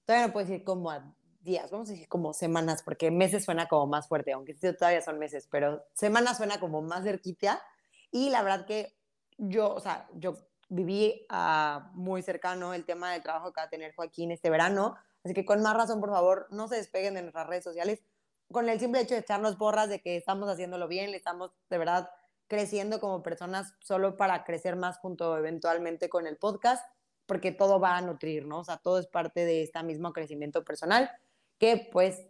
todavía 0.04 0.28
no 0.28 0.32
puedo 0.32 0.46
decir 0.46 0.64
como 0.64 0.90
a 0.90 1.14
días, 1.40 1.70
vamos 1.70 1.88
a 1.88 1.92
decir 1.92 2.08
como 2.08 2.32
semanas, 2.32 2.82
porque 2.82 3.10
meses 3.10 3.44
suena 3.44 3.68
como 3.68 3.86
más 3.86 4.08
fuerte, 4.08 4.32
aunque 4.32 4.54
todavía 4.54 5.00
son 5.02 5.18
meses, 5.18 5.48
pero 5.50 5.84
semanas 5.94 6.38
suena 6.38 6.60
como 6.60 6.82
más 6.82 7.04
cerquita. 7.04 7.62
Y 8.10 8.30
la 8.30 8.42
verdad 8.42 8.66
que 8.66 8.96
yo, 9.36 9.74
o 9.74 9.80
sea, 9.80 10.08
yo 10.14 10.34
viví 10.68 11.26
uh, 11.30 11.80
muy 11.94 12.22
cercano 12.22 12.74
el 12.74 12.84
tema 12.84 13.12
del 13.12 13.22
trabajo 13.22 13.52
que 13.52 13.60
va 13.60 13.66
a 13.66 13.70
tener 13.70 13.94
Joaquín 13.94 14.30
este 14.30 14.50
verano, 14.50 14.96
Así 15.28 15.34
que 15.34 15.44
con 15.44 15.60
más 15.60 15.76
razón, 15.76 16.00
por 16.00 16.08
favor, 16.08 16.46
no 16.48 16.68
se 16.68 16.76
despeguen 16.76 17.12
de 17.12 17.20
nuestras 17.20 17.46
redes 17.46 17.62
sociales 17.62 18.02
con 18.50 18.66
el 18.70 18.80
simple 18.80 19.02
hecho 19.02 19.12
de 19.12 19.20
echarnos 19.20 19.58
borras 19.58 19.90
de 19.90 20.00
que 20.00 20.16
estamos 20.16 20.48
haciéndolo 20.48 20.88
bien, 20.88 21.12
estamos 21.12 21.50
de 21.68 21.76
verdad 21.76 22.08
creciendo 22.46 22.98
como 22.98 23.22
personas 23.22 23.74
solo 23.80 24.16
para 24.16 24.42
crecer 24.44 24.74
más 24.74 24.96
junto 24.96 25.36
eventualmente 25.36 26.08
con 26.08 26.26
el 26.26 26.38
podcast, 26.38 26.82
porque 27.26 27.52
todo 27.52 27.78
va 27.78 27.98
a 27.98 28.00
nutrir, 28.00 28.46
¿no? 28.46 28.60
O 28.60 28.64
sea, 28.64 28.78
todo 28.78 28.98
es 28.98 29.06
parte 29.06 29.44
de 29.44 29.64
este 29.64 29.82
mismo 29.82 30.14
crecimiento 30.14 30.64
personal 30.64 31.10
que 31.58 31.90
pues 31.92 32.26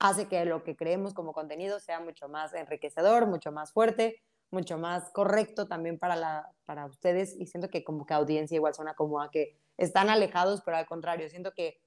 hace 0.00 0.26
que 0.26 0.44
lo 0.44 0.64
que 0.64 0.74
creemos 0.74 1.14
como 1.14 1.32
contenido 1.32 1.78
sea 1.78 2.00
mucho 2.00 2.28
más 2.28 2.54
enriquecedor, 2.54 3.28
mucho 3.28 3.52
más 3.52 3.70
fuerte, 3.70 4.20
mucho 4.50 4.78
más 4.78 5.10
correcto 5.10 5.68
también 5.68 5.96
para, 5.96 6.16
la, 6.16 6.50
para 6.64 6.86
ustedes 6.86 7.36
y 7.38 7.46
siento 7.46 7.70
que 7.70 7.84
como 7.84 8.04
que 8.04 8.14
audiencia 8.14 8.56
igual 8.56 8.74
suena 8.74 8.94
como 8.94 9.22
a 9.22 9.30
que 9.30 9.56
están 9.76 10.10
alejados, 10.10 10.60
pero 10.64 10.76
al 10.76 10.86
contrario, 10.86 11.28
siento 11.28 11.52
que 11.52 11.80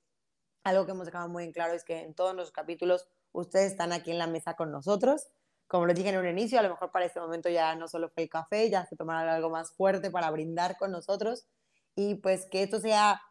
algo 0.66 0.86
que 0.86 0.92
hemos 0.92 1.06
dejado 1.06 1.30
muy 1.30 1.44
en 1.44 1.52
claro 1.52 1.74
es 1.74 1.86
que 1.86 2.02
en 2.02 2.14
todos 2.16 2.36
los 2.36 2.52
capítulos 2.52 3.08
ustedes 3.32 3.72
están 3.72 3.94
aquí 3.94 4.12
en 4.12 4.18
la 4.18 4.28
mesa 4.28 4.56
con 4.56 4.72
nosotros. 4.72 5.28
Como 5.68 5.86
les 5.86 5.96
dije 5.96 6.10
en 6.10 6.18
un 6.18 6.28
inicio, 6.28 6.60
a 6.60 6.64
lo 6.64 6.70
mejor 6.70 6.92
para 6.92 7.06
este 7.06 7.20
momento 7.20 7.50
ya 7.50 7.76
no 7.76 7.88
solo 7.88 8.10
fue 8.10 8.24
el 8.24 8.30
café, 8.30 8.70
ya 8.70 8.86
se 8.86 8.96
tomará 8.96 9.36
algo 9.36 9.50
más 9.52 9.72
fuerte 9.72 10.10
para 10.10 10.30
brindar 10.32 10.76
con 10.78 10.92
nosotros 10.92 11.48
y 11.96 12.16
pues 12.16 12.48
que 12.48 12.64
esto 12.64 12.80
sea, 12.80 13.22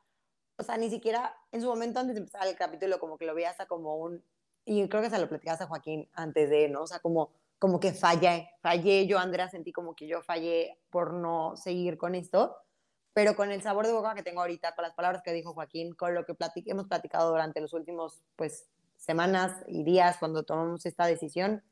o 0.57 0.62
sea, 0.62 0.77
ni 0.77 0.90
siquiera 0.90 1.37
en 1.51 1.61
su 1.61 1.66
momento 1.66 1.99
antes 1.99 2.14
de 2.14 2.20
empezar 2.20 2.47
el 2.47 2.57
capítulo 2.57 3.01
como 3.01 3.18
que 3.18 3.27
lo 3.27 3.35
veía 3.35 3.51
hasta 3.51 3.66
como 3.66 3.97
un, 3.97 4.25
y 4.64 4.88
creo 4.88 5.03
que 5.03 5.11
se 5.11 5.18
lo 5.18 5.29
platicaste 5.29 5.64
a 5.64 5.66
Joaquín 5.66 6.09
antes 6.14 6.49
de, 6.49 6.68
¿no? 6.68 6.83
O 6.83 6.87
sea, 6.87 7.01
como, 7.01 7.33
como 7.59 7.81
que 7.81 7.92
fallé, 7.92 8.49
fallé, 8.62 9.07
yo 9.07 9.18
Andrea 9.18 9.49
sentí 9.49 9.73
como 9.73 9.94
que 9.94 10.07
yo 10.07 10.23
fallé 10.23 10.79
por 10.90 11.12
no 11.12 11.57
seguir 11.57 11.99
con 11.99 12.14
esto, 12.14 12.57
pero 13.14 13.35
con 13.37 13.50
el 13.50 13.62
sabor 13.62 13.87
de 13.87 13.92
boca 13.92 14.14
que 14.14 14.22
tengo 14.22 14.40
ahorita, 14.42 14.74
con 14.74 14.83
las 14.83 14.92
palabras 14.92 15.22
que 15.22 15.33
dijo 15.33 15.55
Joaquín, 15.55 15.94
con 15.94 16.14
lo 16.14 16.27
que 16.27 16.35
hemos 16.66 16.87
platicado 16.87 17.31
durante 17.31 17.61
los 17.61 17.72
últimos, 17.72 18.22
pues, 18.37 18.68
semanas 18.96 19.64
y 19.66 19.85
días 19.85 20.18
cuando 20.18 20.44
tomamos 20.44 20.85
esta 20.85 21.07
decisión, 21.07 21.62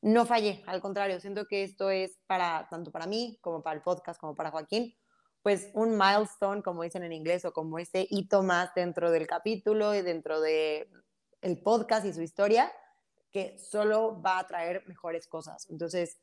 no 0.00 0.26
fallé, 0.26 0.62
al 0.66 0.80
contrario, 0.80 1.20
siento 1.20 1.46
que 1.46 1.62
esto 1.62 1.90
es 1.90 2.18
para, 2.26 2.66
tanto 2.68 2.90
para 2.90 3.06
mí 3.06 3.38
como 3.40 3.62
para 3.62 3.76
el 3.76 3.82
podcast, 3.82 4.20
como 4.20 4.34
para 4.34 4.50
Joaquín, 4.50 4.96
pues 5.42 5.70
un 5.74 5.96
milestone, 5.96 6.62
como 6.62 6.82
dicen 6.82 7.04
en 7.04 7.12
inglés, 7.12 7.44
o 7.44 7.52
como 7.52 7.78
ese 7.78 8.06
hito 8.10 8.42
más 8.42 8.74
dentro 8.74 9.10
del 9.10 9.26
capítulo 9.26 9.94
y 9.94 10.02
dentro 10.02 10.40
de 10.40 10.90
el 11.40 11.60
podcast 11.60 12.06
y 12.06 12.12
su 12.12 12.22
historia, 12.22 12.72
que 13.30 13.58
solo 13.58 14.20
va 14.20 14.38
a 14.38 14.46
traer 14.46 14.86
mejores 14.86 15.26
cosas. 15.26 15.68
Entonces, 15.70 16.20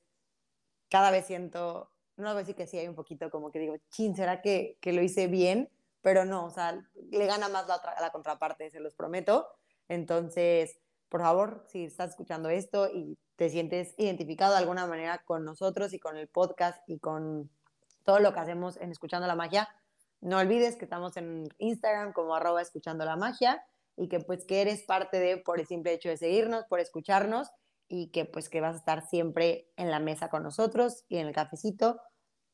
cada 0.89 1.11
vez 1.11 1.25
siento, 1.25 1.91
no 2.23 2.29
voy 2.29 2.37
a 2.37 2.39
decir 2.39 2.55
que 2.55 2.67
sí 2.67 2.77
hay 2.77 2.87
un 2.87 2.95
poquito 2.95 3.29
como 3.29 3.51
que 3.51 3.59
digo, 3.59 3.75
chin, 3.89 4.15
¿será 4.15 4.41
que, 4.41 4.77
que 4.81 4.93
lo 4.93 5.01
hice 5.01 5.27
bien? 5.27 5.69
Pero 6.01 6.25
no, 6.25 6.45
o 6.45 6.49
sea, 6.49 6.81
le 7.11 7.25
gana 7.25 7.49
más 7.49 7.67
la, 7.67 7.81
la 7.99 8.11
contraparte, 8.11 8.69
se 8.69 8.79
los 8.79 8.95
prometo. 8.95 9.47
Entonces, 9.87 10.79
por 11.09 11.21
favor, 11.21 11.65
si 11.67 11.85
estás 11.85 12.11
escuchando 12.11 12.49
esto 12.49 12.89
y 12.93 13.17
te 13.35 13.49
sientes 13.49 13.95
identificado 13.97 14.53
de 14.53 14.59
alguna 14.59 14.85
manera 14.85 15.21
con 15.25 15.43
nosotros 15.43 15.93
y 15.93 15.99
con 15.99 16.17
el 16.17 16.27
podcast 16.27 16.87
y 16.87 16.99
con 16.99 17.49
todo 18.03 18.19
lo 18.19 18.33
que 18.33 18.39
hacemos 18.39 18.77
en 18.77 18.91
Escuchando 18.91 19.27
la 19.27 19.35
Magia, 19.35 19.69
no 20.21 20.37
olvides 20.37 20.75
que 20.75 20.85
estamos 20.85 21.15
en 21.17 21.47
Instagram 21.57 22.13
como 22.13 22.35
arroba 22.35 22.61
escuchando 22.61 23.05
la 23.05 23.15
magia 23.15 23.63
y 23.95 24.09
que 24.09 24.19
pues 24.19 24.45
que 24.45 24.61
eres 24.61 24.83
parte 24.83 25.19
de 25.19 25.37
por 25.37 25.59
el 25.59 25.67
simple 25.67 25.93
hecho 25.93 26.09
de 26.09 26.17
seguirnos, 26.17 26.65
por 26.65 26.79
escucharnos 26.79 27.49
y 27.89 28.11
que 28.11 28.25
pues 28.25 28.47
que 28.47 28.61
vas 28.61 28.75
a 28.75 28.79
estar 28.79 29.01
siempre 29.01 29.65
en 29.75 29.91
la 29.91 29.99
mesa 29.99 30.29
con 30.29 30.43
nosotros 30.43 31.03
y 31.09 31.17
en 31.17 31.27
el 31.27 31.33
cafecito, 31.33 31.99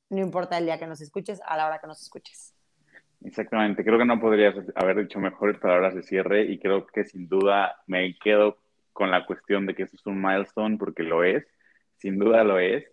no 0.10 0.20
importa 0.20 0.58
el 0.58 0.66
día 0.66 0.80
que 0.80 0.88
nos 0.88 1.02
escuches, 1.02 1.42
a 1.46 1.58
la 1.58 1.68
hora 1.68 1.80
que 1.80 1.88
nos 1.88 2.02
escuches. 2.02 2.56
Exactamente, 3.24 3.84
creo 3.84 3.98
que 3.98 4.06
no 4.06 4.20
podrías 4.20 4.56
haber 4.76 4.98
dicho 4.98 5.20
mejores 5.20 5.58
palabras 5.60 5.94
de 5.94 6.04
cierre 6.04 6.44
y 6.44 6.60
creo 6.60 6.86
que 6.88 7.04
sin 7.04 7.28
duda 7.28 7.76
me 7.88 8.16
quedo 8.18 8.58
con 8.94 9.12
la 9.12 9.26
cuestión 9.26 9.66
de 9.66 9.76
que 9.76 9.84
esto 9.84 9.98
es 9.98 10.06
un 10.06 10.22
milestone 10.22 10.78
porque 10.78 11.04
lo 11.04 11.24
es, 11.24 11.46
sin 11.98 12.18
duda 12.18 12.44
lo 12.44 12.60
es 12.60 12.86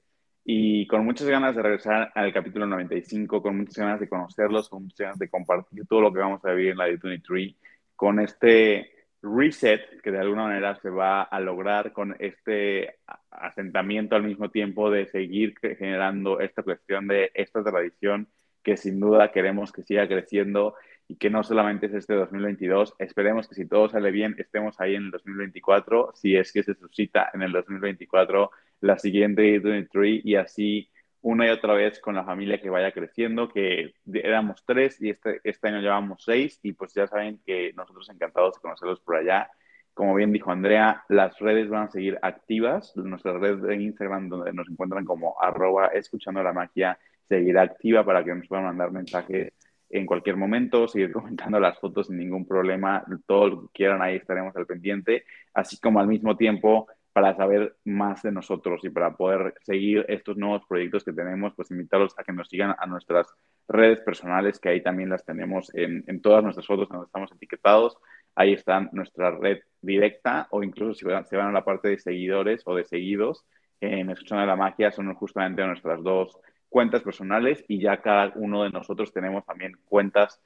y 0.44 0.86
con 0.88 1.04
muchas 1.04 1.28
ganas 1.28 1.54
de 1.54 1.62
regresar 1.62 2.10
al 2.14 2.32
capítulo 2.32 2.66
95, 2.66 3.42
con 3.42 3.58
muchas 3.58 3.76
ganas 3.76 4.00
de 4.00 4.08
conocerlos, 4.08 4.68
con 4.68 4.84
muchas 4.84 4.98
ganas 4.98 5.18
de 5.18 5.28
compartir 5.28 5.86
todo 5.86 6.00
lo 6.00 6.12
que 6.12 6.18
vamos 6.18 6.44
a 6.44 6.50
vivir 6.50 6.72
en 6.72 6.78
la 6.78 6.88
D23, 6.88 7.54
con 7.94 8.18
este 8.18 9.01
reset 9.22 10.00
que 10.02 10.10
de 10.10 10.18
alguna 10.18 10.44
manera 10.44 10.74
se 10.80 10.90
va 10.90 11.22
a 11.22 11.40
lograr 11.40 11.92
con 11.92 12.16
este 12.18 12.98
asentamiento 13.30 14.16
al 14.16 14.24
mismo 14.24 14.50
tiempo 14.50 14.90
de 14.90 15.06
seguir 15.06 15.54
generando 15.60 16.40
esta 16.40 16.62
cuestión 16.62 17.06
de 17.06 17.30
esta 17.34 17.62
tradición 17.62 18.28
que 18.62 18.76
sin 18.76 19.00
duda 19.00 19.32
queremos 19.32 19.72
que 19.72 19.82
siga 19.82 20.06
creciendo 20.06 20.74
y 21.08 21.16
que 21.16 21.30
no 21.30 21.42
solamente 21.42 21.86
es 21.86 21.94
este 21.94 22.14
2022, 22.14 22.94
esperemos 22.98 23.48
que 23.48 23.54
si 23.54 23.66
todo 23.66 23.88
sale 23.88 24.10
bien 24.10 24.34
estemos 24.38 24.80
ahí 24.80 24.94
en 24.94 25.04
el 25.06 25.10
2024, 25.10 26.12
si 26.14 26.36
es 26.36 26.52
que 26.52 26.62
se 26.62 26.74
suscita 26.74 27.30
en 27.34 27.42
el 27.42 27.52
2024 27.52 28.50
la 28.80 28.98
siguiente 28.98 29.58
23 29.58 30.24
y 30.24 30.36
así 30.36 30.90
una 31.22 31.46
y 31.46 31.50
otra 31.50 31.74
vez 31.74 32.00
con 32.00 32.14
la 32.14 32.24
familia 32.24 32.60
que 32.60 32.68
vaya 32.70 32.92
creciendo, 32.92 33.48
que 33.48 33.94
éramos 34.12 34.64
tres 34.66 35.00
y 35.00 35.10
este, 35.10 35.40
este 35.44 35.68
año 35.68 35.80
llevamos 35.80 36.24
seis 36.24 36.58
y 36.62 36.72
pues 36.72 36.92
ya 36.94 37.06
saben 37.06 37.40
que 37.46 37.72
nosotros 37.74 38.10
encantados 38.10 38.56
de 38.56 38.60
conocerlos 38.60 39.00
por 39.00 39.16
allá. 39.16 39.50
Como 39.94 40.14
bien 40.14 40.32
dijo 40.32 40.50
Andrea, 40.50 41.04
las 41.08 41.38
redes 41.38 41.68
van 41.68 41.84
a 41.84 41.90
seguir 41.90 42.18
activas. 42.22 42.96
Nuestra 42.96 43.38
red 43.38 43.58
de 43.58 43.76
Instagram, 43.76 44.28
donde 44.28 44.52
nos 44.52 44.68
encuentran 44.68 45.04
como 45.04 45.40
arroba 45.40 45.88
escuchando 45.88 46.42
la 46.42 46.52
magia, 46.52 46.98
seguirá 47.28 47.62
activa 47.62 48.04
para 48.04 48.24
que 48.24 48.34
nos 48.34 48.48
puedan 48.48 48.64
mandar 48.64 48.90
mensajes 48.90 49.52
en 49.90 50.06
cualquier 50.06 50.36
momento, 50.36 50.88
seguir 50.88 51.12
comentando 51.12 51.60
las 51.60 51.78
fotos 51.78 52.08
sin 52.08 52.18
ningún 52.18 52.46
problema, 52.46 53.04
todo 53.26 53.48
lo 53.48 53.62
que 53.62 53.68
quieran 53.74 54.02
ahí 54.02 54.16
estaremos 54.16 54.56
al 54.56 54.66
pendiente, 54.66 55.24
así 55.54 55.78
como 55.78 56.00
al 56.00 56.08
mismo 56.08 56.36
tiempo 56.36 56.88
para 57.12 57.34
saber 57.36 57.76
más 57.84 58.22
de 58.22 58.32
nosotros 58.32 58.84
y 58.84 58.90
para 58.90 59.16
poder 59.16 59.54
seguir 59.62 60.04
estos 60.08 60.36
nuevos 60.36 60.62
proyectos 60.66 61.04
que 61.04 61.12
tenemos, 61.12 61.52
pues 61.54 61.70
invitarlos 61.70 62.18
a 62.18 62.24
que 62.24 62.32
nos 62.32 62.48
sigan 62.48 62.74
a 62.78 62.86
nuestras 62.86 63.26
redes 63.68 64.00
personales, 64.00 64.58
que 64.58 64.70
ahí 64.70 64.82
también 64.82 65.10
las 65.10 65.24
tenemos 65.24 65.74
en, 65.74 66.04
en 66.06 66.22
todas 66.22 66.42
nuestras 66.42 66.66
fotos 66.66 66.88
donde 66.88 67.06
estamos 67.06 67.30
etiquetados. 67.32 67.98
Ahí 68.34 68.54
está 68.54 68.80
nuestra 68.92 69.30
red 69.30 69.58
directa 69.82 70.48
o 70.50 70.62
incluso 70.62 70.94
si 70.94 71.04
se 71.28 71.36
van 71.36 71.48
a 71.48 71.52
la 71.52 71.64
parte 71.64 71.88
de 71.88 71.98
seguidores 71.98 72.62
o 72.64 72.74
de 72.74 72.84
seguidos, 72.84 73.44
en 73.82 74.10
Escuchando 74.10 74.46
la 74.46 74.56
Magia 74.56 74.92
son 74.92 75.12
justamente 75.14 75.66
nuestras 75.66 76.02
dos 76.02 76.38
cuentas 76.68 77.02
personales 77.02 77.64
y 77.68 77.80
ya 77.80 78.00
cada 78.00 78.32
uno 78.36 78.62
de 78.62 78.70
nosotros 78.70 79.12
tenemos 79.12 79.44
también 79.44 79.76
cuentas 79.84 80.40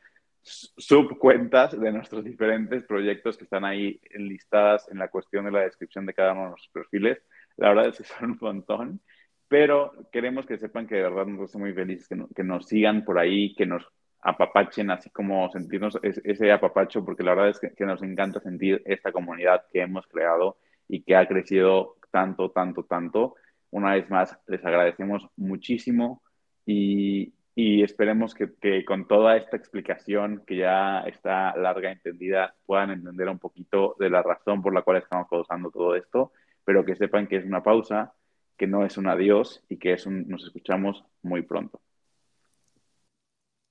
subcuentas 0.47 1.79
de 1.79 1.93
nuestros 1.93 2.25
diferentes 2.25 2.85
proyectos 2.85 3.37
que 3.37 3.45
están 3.45 3.65
ahí 3.65 4.01
enlistadas 4.11 4.89
en 4.91 4.99
la 4.99 5.09
cuestión 5.09 5.45
de 5.45 5.51
la 5.51 5.61
descripción 5.63 6.07
de 6.07 6.15
cada 6.15 6.33
uno 6.33 6.43
de 6.43 6.49
nuestros 6.51 6.73
perfiles. 6.73 7.19
La 7.57 7.71
verdad 7.71 7.89
es 7.89 7.99
que 7.99 8.05
son 8.05 8.31
un 8.31 8.39
montón, 8.41 9.01
pero 9.49 9.93
queremos 10.13 10.47
que 10.47 10.59
sepan 10.59 10.87
que 10.87 10.97
de 10.97 11.03
verdad 11.03 11.27
nos 11.27 11.51
hace 11.51 11.59
muy 11.59 11.73
felices 11.73 12.09
que, 12.09 12.17
que 12.35 12.45
nos 12.45 12.67
sigan 12.67 13.05
por 13.05 13.19
ahí, 13.19 13.55
que 13.55 13.67
nos 13.67 13.85
apapachen, 14.21 14.91
así 14.91 15.11
como 15.11 15.51
sentirnos 15.51 15.99
ese 16.03 16.53
apapacho, 16.53 17.05
porque 17.05 17.23
la 17.23 17.35
verdad 17.35 17.51
es 17.51 17.61
que, 17.61 17.71
que 17.75 17.85
nos 17.85 18.03
encanta 18.03 18.41
sentir 18.41 18.83
esta 18.85 19.13
comunidad 19.13 19.65
que 19.73 19.83
hemos 19.83 20.07
creado 20.07 20.59
y 20.89 21.03
que 21.03 21.17
ha 21.17 21.27
crecido 21.27 21.97
tanto, 22.11 22.51
tanto, 22.51 22.85
tanto. 22.85 23.35
Una 23.71 23.95
vez 23.95 24.09
más, 24.11 24.37
les 24.47 24.65
agradecemos 24.65 25.27
muchísimo 25.37 26.23
y, 26.65 27.35
y 27.59 27.83
esperemos 27.83 28.35
que, 28.35 28.85
con 28.85 29.09
toda 29.09 29.39
esta 29.39 29.57
explicación 29.57 30.45
que 30.47 30.59
ya 30.59 31.01
está 31.07 31.57
larga, 31.57 31.91
entendida, 31.91 32.55
puedan 32.67 32.91
entender 32.91 33.31
un 33.31 33.39
poquito 33.39 33.97
de 33.99 34.11
la 34.11 34.23
razón 34.23 34.61
por 34.61 34.75
la 34.75 34.83
cual 34.83 34.99
estamos 34.99 35.27
causando 35.27 35.71
todo 35.71 35.97
esto, 35.97 36.33
pero 36.67 36.85
que 36.85 36.97
sepan 36.97 37.27
que 37.27 37.37
es 37.37 37.47
una 37.47 37.63
pausa, 37.63 38.13
que 38.59 38.67
no 38.67 38.85
es 38.85 38.99
un 38.99 39.09
adiós 39.09 39.65
y 39.71 39.79
que 39.79 39.95
es 39.95 40.05
un, 40.05 40.29
nos 40.29 40.45
escuchamos 40.45 41.03
muy 41.23 41.41
pronto. 41.41 41.81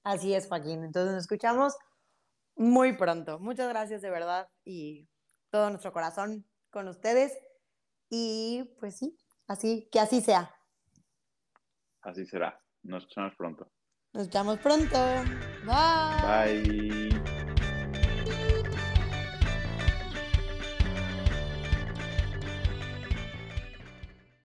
Así 0.04 0.34
es, 0.34 0.48
Joaquín. 0.48 0.84
Entonces 0.84 1.14
nos 1.14 1.22
escuchamos 1.22 1.78
muy 2.56 2.94
pronto. 2.94 3.38
Muchas 3.38 3.70
gracias 3.70 4.02
de 4.02 4.10
verdad 4.10 4.50
y 4.64 5.08
todo 5.52 5.70
nuestro 5.70 5.94
corazón 5.94 6.44
con 6.72 6.88
ustedes. 6.88 7.38
Y 8.10 8.64
pues 8.80 8.98
sí, 8.98 9.16
así 9.46 9.88
que 9.92 10.00
así 10.00 10.22
sea. 10.22 10.56
Así 12.02 12.26
será. 12.26 12.60
Nos 12.82 13.04
escuchamos 13.04 13.36
pronto. 13.36 13.75
Nos 14.16 14.30
vemos 14.30 14.58
pronto. 14.60 14.98
Bye. 15.66 16.22
Bye. 16.24 17.15